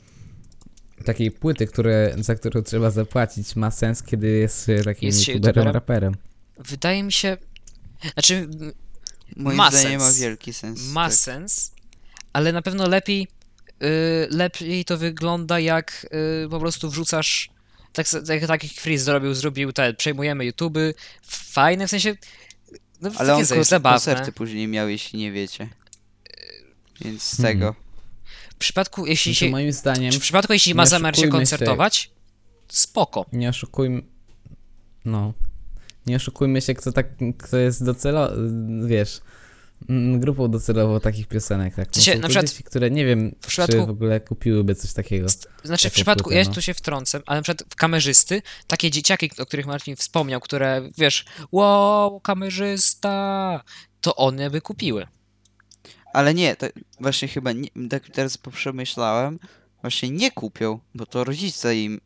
[1.06, 5.68] takiej płyty, które, za którą trzeba zapłacić, ma sens, kiedy jest się takim Jest youtuberem,
[5.68, 6.14] raperem.
[6.58, 7.38] Wydaje mi się,
[8.14, 8.50] znaczy
[9.36, 10.20] Moim Ma zdaniem ma sens.
[10.20, 10.82] wielki sens.
[10.88, 11.18] ma tak.
[11.18, 11.72] sens,
[12.34, 13.28] ale na pewno lepiej,
[13.84, 16.06] y, lepiej to wygląda jak
[16.46, 17.50] y, po prostu wrzucasz,
[17.94, 20.78] tak, tak, tak jak Freeze zrobił, zrobił te, przejmujemy YouTube,
[21.28, 22.16] fajne, w sensie,
[23.02, 23.96] no Ale on kon- zabawne.
[24.00, 25.70] koncerty później miał, jeśli nie wiecie.
[27.02, 27.56] Więc z Mhm.
[27.60, 27.76] tego.
[28.50, 31.28] W przypadku, jeśli Znaczy, się, moim zdaniem, w przypadku, jeśli ma zamiar się.
[31.28, 32.12] koncertować,
[32.70, 33.26] spoko.
[33.34, 34.02] nie oszukujmy,
[35.06, 35.34] no,
[36.08, 38.34] nie oszukujmy się, kto tak, kto jest docelowo,
[38.86, 39.22] wiesz,
[39.90, 41.88] mm, grupą docelową takich piosenek, tak.
[41.96, 45.28] No na przykład dzieci, które nie wiem, w przypadku- czy w ogóle kupiłyby coś takiego.
[45.64, 46.54] Znaczy, w przypadku, płytę, ja no.
[46.54, 50.90] tu się wtrącę, ale na przykład w kamerzysty, takie dzieciaki, o których Marcin wspomniał, które,
[50.98, 53.64] wiesz, wow, kamerzysta,
[54.02, 55.08] to one by kupiły.
[56.14, 59.40] Ale nie, tak właśnie chyba nie, tak teraz poprzemyślałem,
[59.82, 62.02] właśnie nie kupią, bo to rodzice im.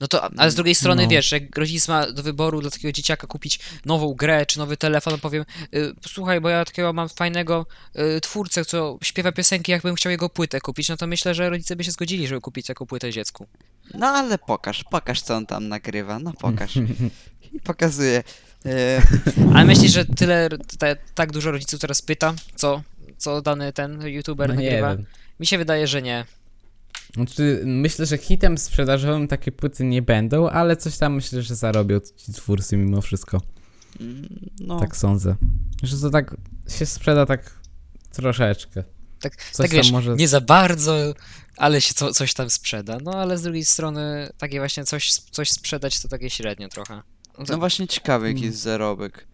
[0.00, 1.08] No to, ale z drugiej strony, No.
[1.08, 5.18] wiesz, jak rodzic ma do wyboru dla takiego dzieciaka kupić nową grę czy nowy telefon,
[5.20, 7.66] powiem, y, słuchaj, bo ja takiego mam fajnego
[8.16, 11.76] y, twórcę, co śpiewa piosenki, jakbym chciał jego płytę kupić, no to myślę, że rodzice
[11.76, 13.46] by się zgodzili, żeby kupić taką płytę dziecku.
[13.94, 16.74] No ale pokaż, pokaż co on tam nagrywa, no pokaż.
[17.54, 18.22] I pokazuje.
[18.66, 19.02] E,
[19.54, 20.48] Ale myślisz, że tyle,
[20.78, 22.82] te, tak dużo rodziców teraz pyta, co,
[23.18, 24.96] co dany ten youtuber No nie nagrywa?
[24.96, 25.06] wiem.
[25.40, 26.24] Mi się wydaje, że nie.
[27.14, 32.00] Znaczy, myślę, że hitem sprzedażowym takie płyty nie będą, ale coś tam myślę, że zarobią
[32.16, 33.40] ci twórcy mimo wszystko.
[34.00, 34.28] mm,
[34.60, 35.36] no, Tak sądzę.
[35.82, 36.36] Że to tak
[36.68, 37.50] się sprzeda tak
[38.12, 38.84] troszeczkę.
[39.20, 41.14] Tak, Coś tak tam wiesz, może- nie za bardzo,
[41.56, 42.98] ale się co, coś tam sprzeda.
[43.02, 47.02] No ale z drugiej strony, takie właśnie coś, coś sprzedać to takie średnio trochę.
[47.38, 49.26] No to- no właśnie ciekawy jaki jest zarobek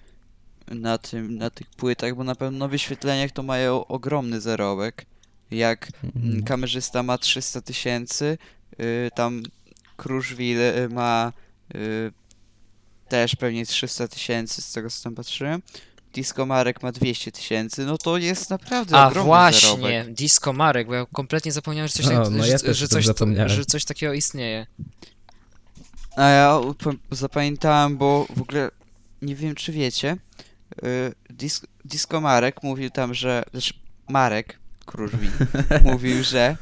[0.69, 5.07] na tym, na tych płytach, bo na pewno na wyświetleniach to mają ogromny zarobek.
[5.51, 6.31] Jak Mhm.
[6.31, 8.39] mm, kamerzysta ma 300 tysięcy,
[8.81, 9.43] y, tam
[9.97, 11.33] Kruszwil y, ma
[11.75, 12.13] y,
[13.09, 15.63] też pewnie 300 tysięcy, z tego co tam patrzyłem.
[16.15, 20.13] Disco Marek ma 200 tysięcy, no to jest naprawdę A ogromny właśnie, zarobek.
[20.15, 22.89] Disco Marek, bo ja kompletnie zapomniałem, że coś, O, no że, ja też że, o
[22.89, 23.49] tym coś, zapomniałem.
[23.49, 24.67] że coś takiego istnieje.
[26.17, 28.71] A ja upa- zapamiętałem, bo w ogóle
[29.23, 30.17] nie wiem czy wiecie,
[30.85, 33.75] y, Dis Disco Marek mówił tam, że, znaczy
[34.09, 35.31] Marek Kruszwil
[35.93, 36.57] mówił, że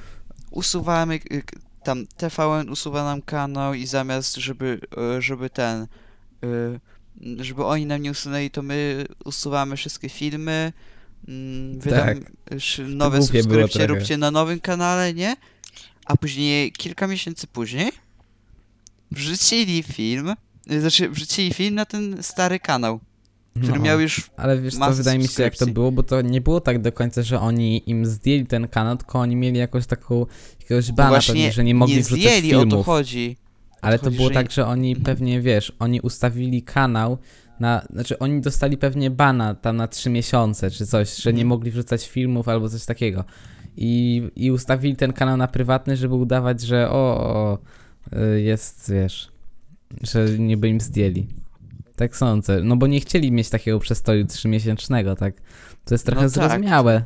[0.50, 1.42] usuwamy, y,
[1.82, 4.80] tam TVN usuwa nam kanał i zamiast, żeby,
[5.18, 5.86] y, żeby ten,
[6.44, 6.80] y,
[7.44, 10.72] żeby oni nam nie usunęli, to my usuwamy wszystkie filmy,
[11.28, 12.18] mm, wydam Tak.
[12.88, 15.36] nowe subskrypcje, róbcie na nowym kanale, nie?
[16.06, 17.92] A później, kilka miesięcy później,
[19.10, 20.34] wrzucili film,
[20.66, 23.00] znaczy wrzucili film na ten stary kanał.
[23.60, 23.84] Który No.
[23.84, 26.60] miał już Ale wiesz co, wydaje mi się jak to było, bo to nie było
[26.60, 30.26] tak do końca, że oni im zdjęli ten kanał, tylko oni mieli jakąś taką,
[30.60, 32.86] jakiegoś bana właśnie pewnie, że nie mogli nie wrzucać zdjęli, o to filmów.
[32.86, 33.36] chodzi.
[33.80, 37.18] Ale to chodzi, było że- tak, że oni pewnie, wiesz, oni ustawili kanał
[37.60, 41.36] na, znaczy oni dostali pewnie bana tam na trzy miesiące czy coś, że Mhm.
[41.36, 43.24] nie mogli wrzucać filmów albo coś takiego.
[43.76, 47.58] I, i ustawili ten kanał na prywatny, żeby udawać, że o, o
[48.36, 49.28] y, jest, wiesz,
[50.02, 51.26] że niby im zdjęli.
[52.02, 52.60] Tak sądzę.
[52.62, 55.34] No bo nie chcieli mieć takiego przestoju trzymiesięcznego, tak?
[55.84, 57.04] To jest trochę No tak, zrozumiałe.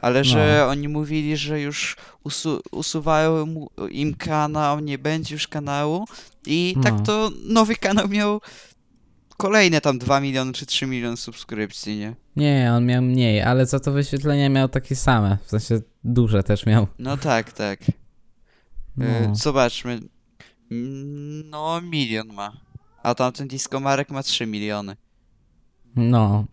[0.00, 0.68] Ale że No.
[0.70, 6.04] oni mówili, że już usu usuwają im kanał, nie będzie już kanału
[6.46, 6.82] i No.
[6.82, 8.40] tak to nowy kanał miał
[9.36, 12.14] kolejne tam 2 miliony czy 3 miliony subskrypcji, nie?
[12.36, 15.38] Nie, on miał mniej, ale za to wyświetlenia miał takie same.
[15.44, 16.86] W sensie duże też miał.
[16.98, 17.80] No tak, tak.
[18.96, 19.04] No.
[19.06, 20.00] Y, Zobaczmy.
[21.50, 22.52] No, milion ma.
[23.02, 24.96] A tamten Diskomarek ma 3 miliony.
[25.96, 26.44] No.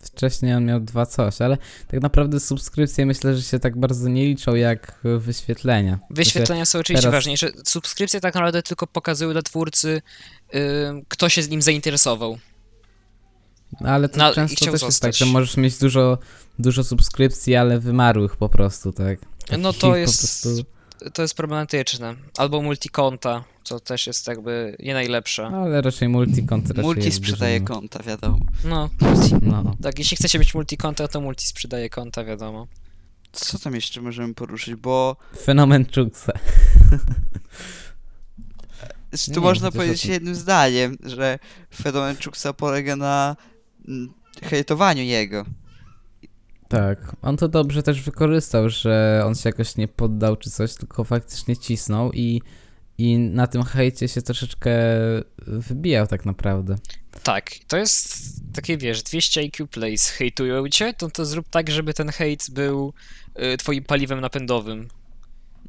[0.00, 4.24] Wcześniej on miał dwa coś, ale tak naprawdę subskrypcje myślę, że się tak bardzo nie
[4.24, 5.98] liczą jak wyświetlenia.
[6.10, 7.50] Wyświetlenia są oczywiście teraz- ważniejsze.
[7.64, 10.02] Subskrypcje tak naprawdę tylko pokazują dla twórcy,
[10.54, 10.58] y,
[11.08, 12.38] kto się z nim zainteresował.
[13.84, 16.18] Ale to No, często też jest tak, że możesz mieć dużo,
[16.58, 19.18] dużo subskrypcji, ale wymarłych po prostu, tak?
[19.58, 20.64] No to po jest, prostu-
[21.12, 22.14] to jest problematyczne.
[22.38, 25.46] Albo multikonta, co też jest jakby nie najlepsze.
[25.46, 28.38] Ale raczej multikont raczej Multi jest sprzedaje konta, wiadomo.
[28.64, 28.90] No,
[29.42, 29.76] No.
[29.82, 32.66] tak, jeśli chcecie mieć multikonta, to multi sprzedaje konta, wiadomo.
[33.32, 35.86] Co tam jeszcze możemy poruszyć, bo Fenomen
[39.12, 41.38] Nie tu wiem, można powiedzieć jednym zdaniem, że
[41.74, 43.36] fenomen Chucksa polega na
[43.88, 45.44] mm, hejtowaniu jego.
[46.68, 51.04] Tak, on to dobrze też wykorzystał, że on się jakoś nie poddał czy coś, tylko
[51.04, 52.42] faktycznie cisnął i,
[52.98, 54.70] i na tym hejcie się troszeczkę
[55.46, 56.76] wybijał tak naprawdę.
[57.22, 58.16] Tak, to jest
[58.54, 62.92] takie, wiesz, 200 IQ plays hejtują cię, to, to zrób tak, żeby ten hejt był
[63.54, 64.88] y, twoim paliwem napędowym.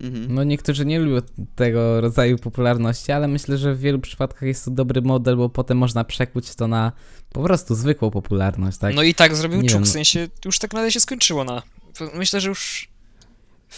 [0.01, 0.33] Mhm.
[0.33, 1.21] No niektórzy nie lubią
[1.55, 5.77] tego rodzaju popularności, ale myślę, że w wielu przypadkach jest to dobry model, bo potem
[5.77, 6.91] można przekuć to na
[7.29, 8.95] po prostu zwykłą popularność, tak?
[8.95, 11.61] No i tak zrobił Nie Czuk, wiem, w sensie już tak naprawdę się skończyło na...
[12.13, 12.89] Myślę, że już...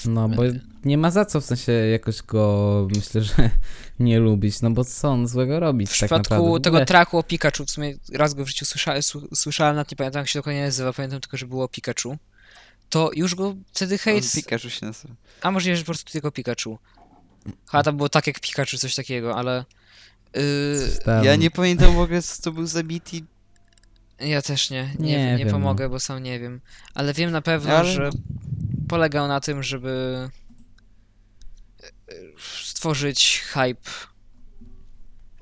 [0.05, 0.43] No bo
[0.85, 3.49] nie ma za co w sensie jakoś go myślę, że
[3.99, 6.59] nie lubić, no bo co on złego robić W tak przypadku naprawdę.
[6.59, 9.01] W tego traku o Pikachu, w sumie raz go w życiu słyszałem,
[9.33, 12.17] słyszałem, nawet nie pamiętam jak się dokładnie nazywa, pamiętam tylko, że było o Pikachu,
[12.89, 14.33] to już go wtedy On hejt...
[14.33, 15.13] Pikachu się nazywa.
[15.41, 16.79] A możliwe, że po prostu tylko Pikachu.
[17.71, 19.65] Chyba tam było tak jak Pikachu, coś takiego, ale...
[20.35, 23.23] Yy, Ja nie pamiętam w ogóle co to był za beat i...
[24.19, 25.53] ja też nie, nie, Nie nie, wiem, no.
[25.53, 26.61] pomogę, bo sam nie wiem.
[26.93, 28.09] Ale wiem na pewno, Ale- że
[28.87, 30.29] polegał na tym, żeby
[32.09, 33.89] yy, stworzyć hype.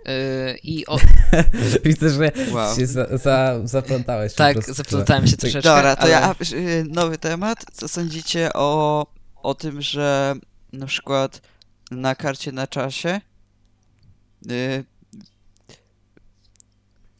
[0.05, 0.97] Yy, I o,
[1.85, 2.75] Widzę, że Wow.
[2.75, 4.73] się za, za, zaplątałeś po tak, prostu.
[4.73, 5.69] zaplątałem się troszeczkę.
[5.69, 6.11] Dobra, to ale...
[6.11, 6.35] ja...
[6.53, 7.65] y, Nowy temat.
[7.73, 10.35] Co sądzicie o, o tym, że
[10.73, 11.41] na przykład
[11.91, 13.21] na karcie na czasie
[14.51, 14.83] y,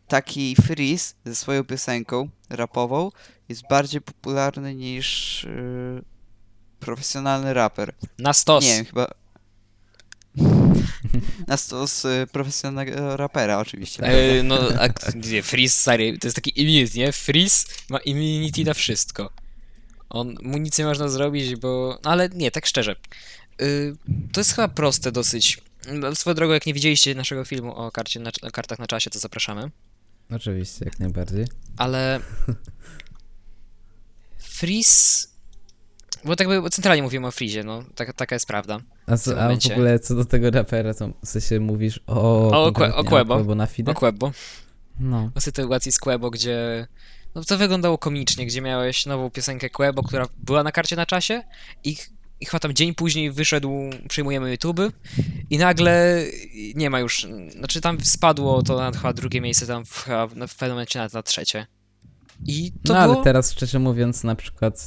[0.08, 3.12] taki Freeze ze swoją piosenką rapową
[3.50, 6.04] jest bardziej popularny niż y,
[6.80, 7.94] profesjonalny raper.
[8.20, 8.64] Na stos.
[8.64, 9.08] Nie wiem, chyba.
[11.48, 14.04] Na stos y, profesjonalnego rapera, oczywiście.
[14.36, 17.12] Yy, no, a nie, Freeze, stary, to jest taki immunity, nie?
[17.12, 19.32] Freeze ma immunity na wszystko.
[20.10, 22.00] On, mu nic nie można zrobić, bo...
[22.04, 22.96] No ale nie, tak szczerze.
[23.60, 23.96] Yy,
[24.32, 25.62] to jest chyba proste dosyć.
[25.94, 29.10] No, Swoją drogą, jak nie widzieliście naszego filmu o, karcie na, o kartach na czasie,
[29.10, 29.72] to zapraszamy.
[30.32, 31.46] Oczywiście, jak najbardziej.
[31.78, 32.20] Ale...
[34.38, 35.28] Freeze...
[36.26, 38.80] Bo tak by centralnie mówimy o Freezie, no, tak, taka jest prawda.
[39.06, 42.50] A, co, a w ogóle co do tego rapera, to w sensie mówisz o...
[42.66, 43.38] O, Kue- o Quebo.
[43.38, 43.92] Quebo na Fide?
[43.92, 44.32] O Quebo.
[45.00, 45.32] No.
[45.36, 46.88] o sytuacji z Quebo, gdzie
[47.36, 51.44] no to wyglądało komicznie, gdzie miałeś nową piosenkę Quebo, która była na karcie na czasie
[51.84, 51.98] i,
[52.40, 53.72] i chyba tam dzień później wyszedł
[54.10, 54.80] Przyjmujemy YouTube
[55.50, 56.24] i nagle
[56.76, 60.08] nie ma już, znaczy tam spadło to na chyba drugie miejsce, tam w,
[60.48, 61.66] w pewnym momencie nawet na trzecie.
[62.46, 63.24] I to no ale było...
[63.24, 64.86] teraz szczerze mówiąc, na przykład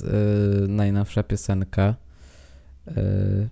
[0.64, 1.94] y, najnowsza piosenka,
[2.88, 3.48] y,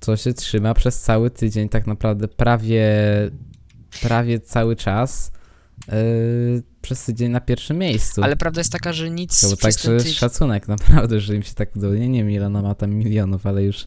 [0.00, 2.84] co się trzyma przez cały tydzień, tak naprawdę prawie,
[4.02, 5.32] prawie cały czas,
[5.88, 8.22] y, przez tydzień na pierwszym miejscu.
[8.22, 10.14] Ale prawda jest taka, że nic To tak, że tydzień...
[10.14, 11.94] szacunek naprawdę, że im się tak udało.
[11.94, 13.86] Nie, nie wiem ile ona ma tam milionów, ale już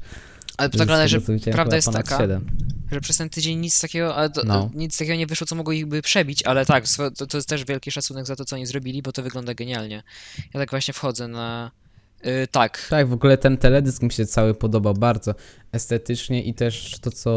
[0.57, 2.45] Ale to tak wygląda, że prawda jest taka, 7.
[2.91, 4.69] że przez ten tydzień nic takiego, No.
[4.73, 6.85] nic takiego nie wyszło, co mogło ich by przebić, ale tak,
[7.17, 10.03] to, to jest też wielki szacunek za to, co oni zrobili, bo to wygląda genialnie.
[10.53, 11.71] Ja tak właśnie wchodzę na
[12.27, 12.87] Y, tak.
[12.89, 15.35] Tak, w ogóle ten teledysk mi się cały podobał bardzo
[15.71, 17.31] estetycznie i też to, co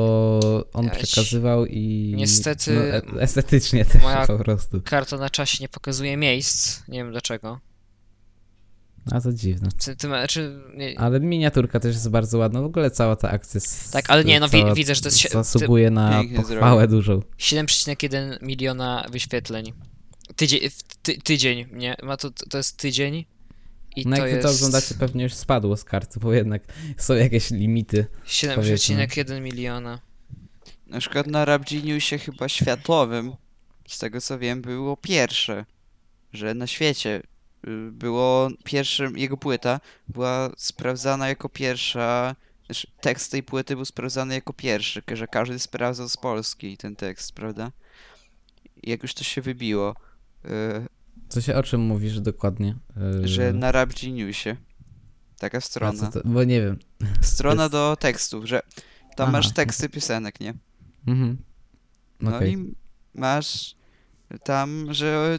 [0.72, 0.96] on Jaś.
[0.99, 2.14] przekazywał i...
[2.16, 2.81] Niestety- No,
[3.18, 4.81] e- estetycznie też Moja- po prostu.
[4.85, 6.83] Karta na czasie nie pokazuje miejsc.
[6.88, 7.61] Nie wiem dlaczego.
[9.12, 9.68] A to dziwne.
[9.85, 12.61] Ty, ty, ma- czy, nie, Ale miniaturka też jest bardzo ładna.
[12.62, 13.92] W ogóle cała ta akcja jest...
[13.92, 17.20] Tak, ale nie, no wi- widzę, że to jest Zasługuje na Pięknie pochwałę dużą.
[17.38, 19.72] 7,1 miliona wyświetleń.
[20.37, 20.61] Tydzień,
[21.03, 21.96] ty, tydzień, nie?
[22.03, 23.25] Ma to, to jest tydzień.
[23.96, 26.62] I No to jak wy jest to oglądacie, pewnie już spadło z karty, bo jednak
[26.96, 28.06] są jakieś limity.
[28.26, 30.00] 7,1 miliona.
[30.87, 33.32] Na przykład na Rap Geniusie chyba światowym,
[33.88, 35.64] z tego co wiem, było pierwsze,
[36.32, 37.22] że na świecie
[37.68, 44.35] y, było pierwszym, jego płyta była sprawdzana jako pierwsza, znaczy tekst tej płyty był sprawdzany
[44.35, 47.72] jako pierwszy, że każdy sprawdzał z Polski ten tekst, prawda?
[48.82, 49.94] Jak już to się wybiło,
[50.44, 50.48] y,
[51.29, 52.77] Co się o czym mówisz dokładnie?
[53.21, 54.57] Yy, że na Rap Geniusie,
[55.39, 56.79] taka strona, to, bo nie wiem.
[57.21, 58.61] strona jest- do tekstów, że
[59.17, 60.55] tam Aha, masz teksty piosenek, nie?
[61.07, 61.37] Mhm.
[62.21, 62.53] No Okej.
[62.53, 62.75] i
[63.15, 63.75] masz
[64.45, 65.39] tam, że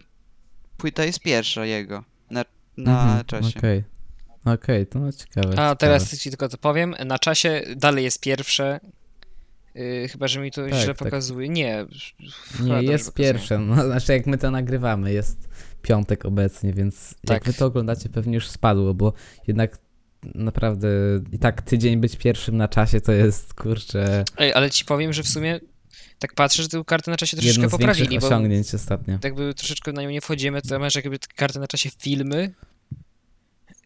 [0.77, 2.45] płyta jest pierwsza jego na,
[2.77, 3.59] na Mhm, czasie.
[3.59, 3.83] Okej.
[4.45, 5.47] Okej, to no ciekawe.
[5.47, 5.75] A ciekawe.
[5.75, 6.95] teraz ci tylko to powiem.
[7.05, 8.79] Na czasie dalej jest pierwsze.
[9.75, 10.97] Yy, chyba, że mi to Tak, źle tak.
[10.97, 11.49] pokazuje.
[11.49, 11.85] Nie.
[12.59, 13.13] Nie, jest pokazuje.
[13.33, 13.59] pierwsze.
[13.59, 15.49] No, znaczy jak my to nagrywamy, jest
[15.87, 17.29] piątek obecnie, więc Tak.
[17.35, 19.13] jak wy to oglądacie, pewnie już spadło, bo
[19.47, 19.77] jednak
[20.35, 20.87] naprawdę
[21.31, 25.23] i tak tydzień być pierwszym na czasie to jest, kurczę, Ej, ale ci powiem, że
[25.23, 25.59] w sumie
[26.19, 29.19] tak patrzę, że tę kartę na czasie troszeczkę jedno z poprawili, bo osiągnięć ostatnio.
[29.23, 32.53] jakby troszeczkę na nią nie wchodzimy, to masz jakby kartę na czasie filmy.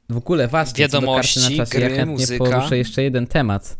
[0.10, 2.46] W ogóle właśnie, co do Wiadomości, karty na czasie, gry, ja chętnie muzyka.
[2.46, 3.78] poruszę jeszcze jeden temat.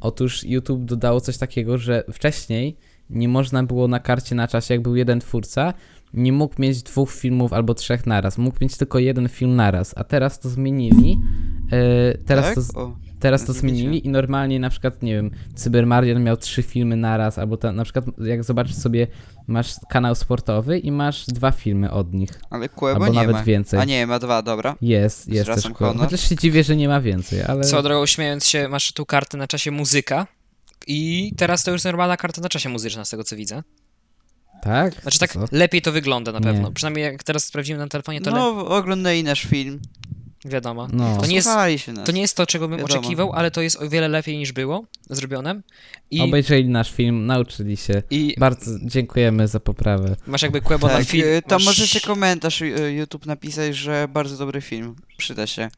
[0.00, 2.76] Otóż YouTube dodało coś takiego, że wcześniej
[3.10, 5.74] nie można było na karcie na czasie, jak był jeden twórca,
[6.14, 8.38] nie mógł mieć dwóch filmów albo trzech naraz.
[8.38, 11.18] Mógł mieć tylko jeden film naraz, a teraz to zmienili.
[11.72, 12.54] E, teraz tak?
[12.74, 16.96] to, O, teraz to zmienili i normalnie na przykład, nie wiem, Cybermarian miał trzy filmy
[16.96, 19.06] naraz, albo ta, na przykład jak zobaczysz sobie,
[19.46, 23.44] masz kanał sportowy i masz dwa filmy od nich, ale Kłebo albo nie nawet ma.
[23.44, 23.80] więcej.
[23.80, 24.76] A nie, ma dwa, dobra.
[24.80, 25.96] Jest, jest też honor.
[25.96, 27.64] Chociaż się dziwię, że nie ma więcej, ale...
[27.64, 30.26] Co drogą śmiejąc się, masz tu kartę na czasie muzyka.
[30.86, 33.62] I teraz to już normalna karta na czasie muzyczna, z tego co widzę.
[34.62, 34.94] Tak?
[35.02, 35.44] Znaczy tak Co?
[35.52, 36.68] lepiej to wygląda na pewno.
[36.68, 36.74] Nie.
[36.74, 39.80] Przynajmniej jak teraz sprawdziłem na telefonie, to le- No, oglądali nasz film.
[40.44, 40.88] wiadomo.
[40.92, 41.16] No.
[41.20, 42.06] To nie jest- Słuchali się nas.
[42.06, 43.00] To nie jest to, czego bym Wiadomo.
[43.00, 45.60] oczekiwał, ale to jest o wiele lepiej niż było zrobione.
[46.10, 48.02] I, Obejrzeli nasz film, nauczyli się.
[48.10, 50.16] i Bardzo dziękujemy za poprawę.
[50.26, 51.28] masz jakby Quebo na tak, film.
[51.28, 51.66] y, tam masz...
[51.66, 54.96] możecie komentarz y, YouTube napisać, że bardzo dobry film.
[55.16, 55.70] Przyda się.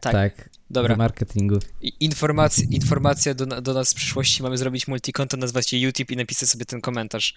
[0.00, 0.12] Tak.
[0.12, 0.94] Tak, Dobra.
[0.94, 1.58] do marketingu.
[1.82, 4.42] I- Informacja, informacja do, na- do nas w przyszłości.
[4.42, 7.34] Mamy zrobić multikonto, nazwać je YouTube i napisać sobie ten komentarz.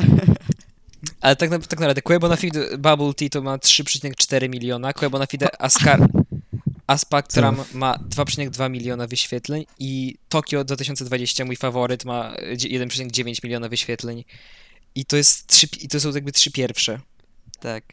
[1.20, 5.18] Ale tak, na- tak naprawdę, Quebo na feed Bubble Tea to ma 3,4 miliona, Quebo
[5.18, 6.08] na feed Ascar
[6.86, 13.68] Aspactram ma 2,2 miliona wyświetleń i Tokio 2020, mój faworyt, ma e, dzie- 1,9 miliona
[13.68, 14.24] wyświetleń.
[14.94, 17.00] I to jest trzy, i to są jakby trzy pierwsze.
[17.60, 17.84] Tak.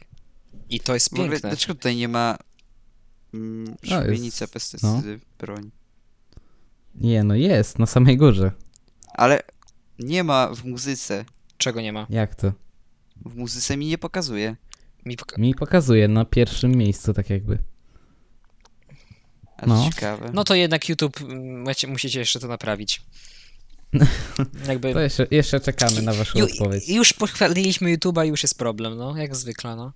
[0.70, 1.40] I to jest piękne.
[1.40, 2.38] dlaczego tutaj nie ma
[3.34, 5.70] mm, No, szubienica, pestycydy, broń?
[6.94, 8.52] Nie, no jest, na samej górze.
[9.14, 9.42] Ale
[9.98, 11.24] nie ma w muzyce.
[11.58, 12.06] Czego nie ma?
[12.10, 12.52] Jak to?
[13.26, 14.56] W muzyce mi nie pokazuje.
[15.06, 17.58] Mi poka- Mi pokazuje na pierwszym miejscu, tak jakby.
[19.56, 19.84] A to No.
[19.90, 20.30] ciekawe.
[20.34, 23.02] No to jednak YouTube, mm, macie, musicie jeszcze to naprawić.
[24.68, 24.92] Jakby...
[24.92, 26.88] To jeszcze, jeszcze czekamy na waszą Ju, odpowiedź.
[26.88, 29.92] już pochwaliliśmy YouTube'a i już jest problem, no, jak zwykle, no.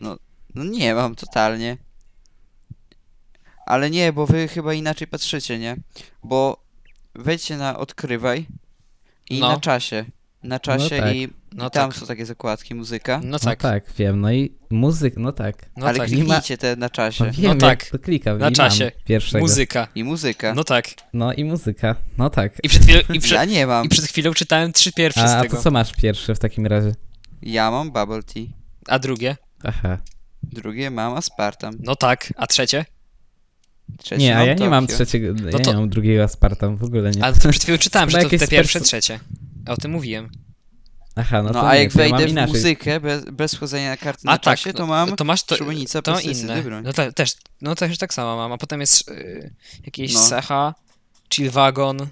[0.00, 0.16] No
[0.54, 1.76] nie mam totalnie.
[3.66, 5.76] Ale nie, bo wy chyba inaczej patrzycie, nie?
[6.22, 6.64] Bo
[7.14, 8.46] wejdźcie na odkrywaj
[9.30, 9.48] i No.
[9.48, 10.04] na czasie.
[10.44, 11.14] Na czasie tak.
[11.14, 12.00] i, No i tam tak.
[12.00, 13.20] są takie zakładki muzyka.
[13.24, 15.56] No No tak, tak, wiem, no i muzyk, no tak.
[15.76, 16.08] no ale tak.
[16.08, 17.24] kliknijcie te na czasie.
[17.24, 17.80] No wiem, tak.
[17.82, 18.92] jak to klikam Na i czasie.
[19.04, 19.44] pierwszego.
[19.44, 19.88] Muzyka.
[19.94, 20.54] I muzyka.
[20.54, 20.84] No tak.
[21.12, 22.52] No i muzyka, no tak.
[22.62, 23.86] I przed chwilą, i przed, Ja nie mam.
[23.86, 25.56] i przed chwilą czytałem trzy pierwsze A, z a tego.
[25.56, 26.94] to co masz pierwsze w takim razie?
[27.42, 28.42] Ja mam bubble tea.
[28.88, 29.36] A drugie?
[29.64, 29.98] Aha.
[30.42, 31.74] Drugie mam aspartam.
[31.80, 32.32] No tak.
[32.36, 32.84] A trzecie?
[33.98, 37.10] Trzecie Nie, a ja nie mam trzeciego, ja to- nie mam drugiego Aspartam, w ogóle
[37.10, 37.24] nie.
[37.24, 39.20] A to przed chwilą czytałem, że to te pierwsze, trzecie.
[39.68, 40.30] O tym mówiłem.
[41.16, 42.54] Aha, no, No, to a nie, jak to ja mam wejdę w inaczej.
[42.54, 45.42] muzykę bez, bez wchodzenia na karty A na tak, czasie, to no, mam to masz
[45.42, 46.62] to, szubienica, to pestycydy, inne.
[46.62, 46.84] broń.
[46.84, 48.52] No te, też, no też tak samo mam.
[48.52, 50.20] A potem jest y, jakieś No.
[50.20, 50.74] Secha,
[51.34, 52.06] Chillwagon,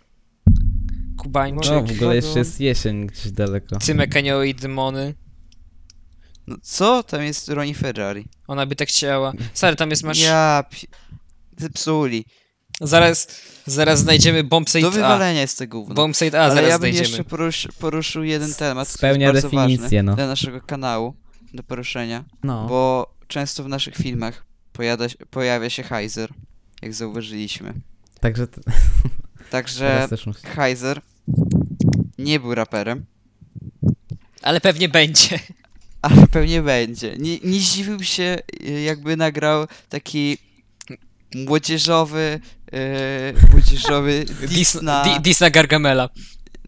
[1.18, 3.78] Kubańczyk, No, w ogóle jeszcze jest jesień gdzieś daleko.
[3.78, 5.14] Cymek Anioły i Demony.
[6.46, 7.02] No co?
[7.02, 8.24] Tam jest Ronnie Ferrari.
[8.46, 9.32] Ona by tak chciała.
[9.54, 10.18] Stary, tam jest masz...
[10.18, 10.64] Ja...
[10.70, 10.86] pi-
[11.58, 12.24] Zepsuli.
[12.80, 13.26] Zaraz,
[13.66, 14.90] zaraz znajdziemy Bombsite Do A.
[14.90, 15.94] wywalenia jest te gówno.
[15.94, 17.08] Bombsite A Ale zaraz ja bym znajdziemy.
[17.08, 20.14] jeszcze porusz, poruszył jeden temat, Spełnia który jest bardzo definicję, ważny no.
[20.16, 21.14] dla naszego kanału
[21.54, 22.66] do poruszenia, No.
[22.68, 26.30] bo często w naszych filmach pojada, pojawia się Heiser,
[26.82, 27.72] jak zauważyliśmy.
[28.20, 28.60] Także t-
[29.50, 30.40] Także teraz też muszę...
[30.48, 31.00] Heiser
[32.18, 33.04] nie był raperem,
[34.42, 35.38] Ale pewnie będzie.
[36.02, 37.16] ale pewnie będzie.
[37.18, 38.38] Nie, nie zdziwiłbym się,
[38.68, 40.38] y, jakby nagrał taki
[41.34, 42.40] młodzieżowy,
[42.72, 42.78] yy,
[43.52, 46.08] młodzieżowy diss na, Di- Diss na Gargamela.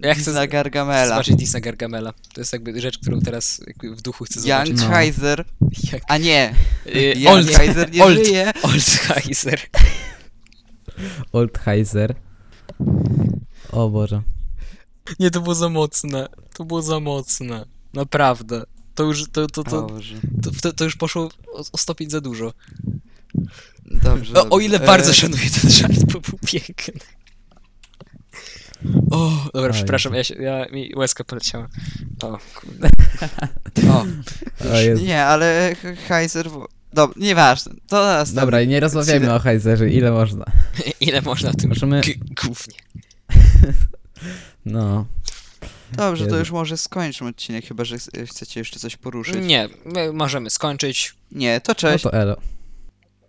[0.01, 1.09] Ja diss chcę na Gargamela.
[1.09, 2.13] zobaczyć Diss na Gargamela.
[2.35, 4.81] To jest jakby rzecz, którą teraz jakby w duchu chcę Young zobaczyć.
[4.97, 5.45] Heiser,
[5.93, 6.03] Jak...
[6.09, 6.55] a nie,
[6.87, 8.25] Y, Young Old, Heiser nie old.
[8.27, 8.53] żyje.
[8.63, 9.61] Oldheiser.
[11.33, 12.15] Oldheiser.
[13.73, 14.23] O Boże.
[15.21, 16.29] Nie, to było za mocne.
[16.55, 17.65] To było za mocne.
[17.95, 18.63] Naprawdę.
[18.95, 19.87] To już, to, to, to,
[20.43, 22.53] to, to, to już poszło o, o stopień za dużo.
[23.85, 26.95] Dobrze, O, o ile bardzo E, szanuję ten żart, bo był piękny.
[29.11, 29.75] O, dobra, Oj.
[29.75, 31.69] przepraszam, ja, się, ja mi łezka poleciała.
[32.23, 32.89] O, kurde.
[33.95, 34.07] O.
[35.03, 35.77] Nie, ale
[36.09, 36.49] Heiser...
[36.93, 37.73] Dobra, nieważne.
[37.89, 40.45] To tam- Dobra, i nie rozmawiajmy o Heizerze, ile można.
[41.01, 42.75] ile można o tym Możemy- g- gównie.
[44.67, 45.07] No.
[45.93, 46.39] Dobrze, to Jezu.
[46.39, 49.37] już może skończmy odcinek, chyba że ch- chcecie jeszcze coś poruszyć.
[49.41, 51.15] Nie, my możemy skończyć.
[51.33, 52.05] Nie, to No cześć.
[52.05, 52.37] to elo.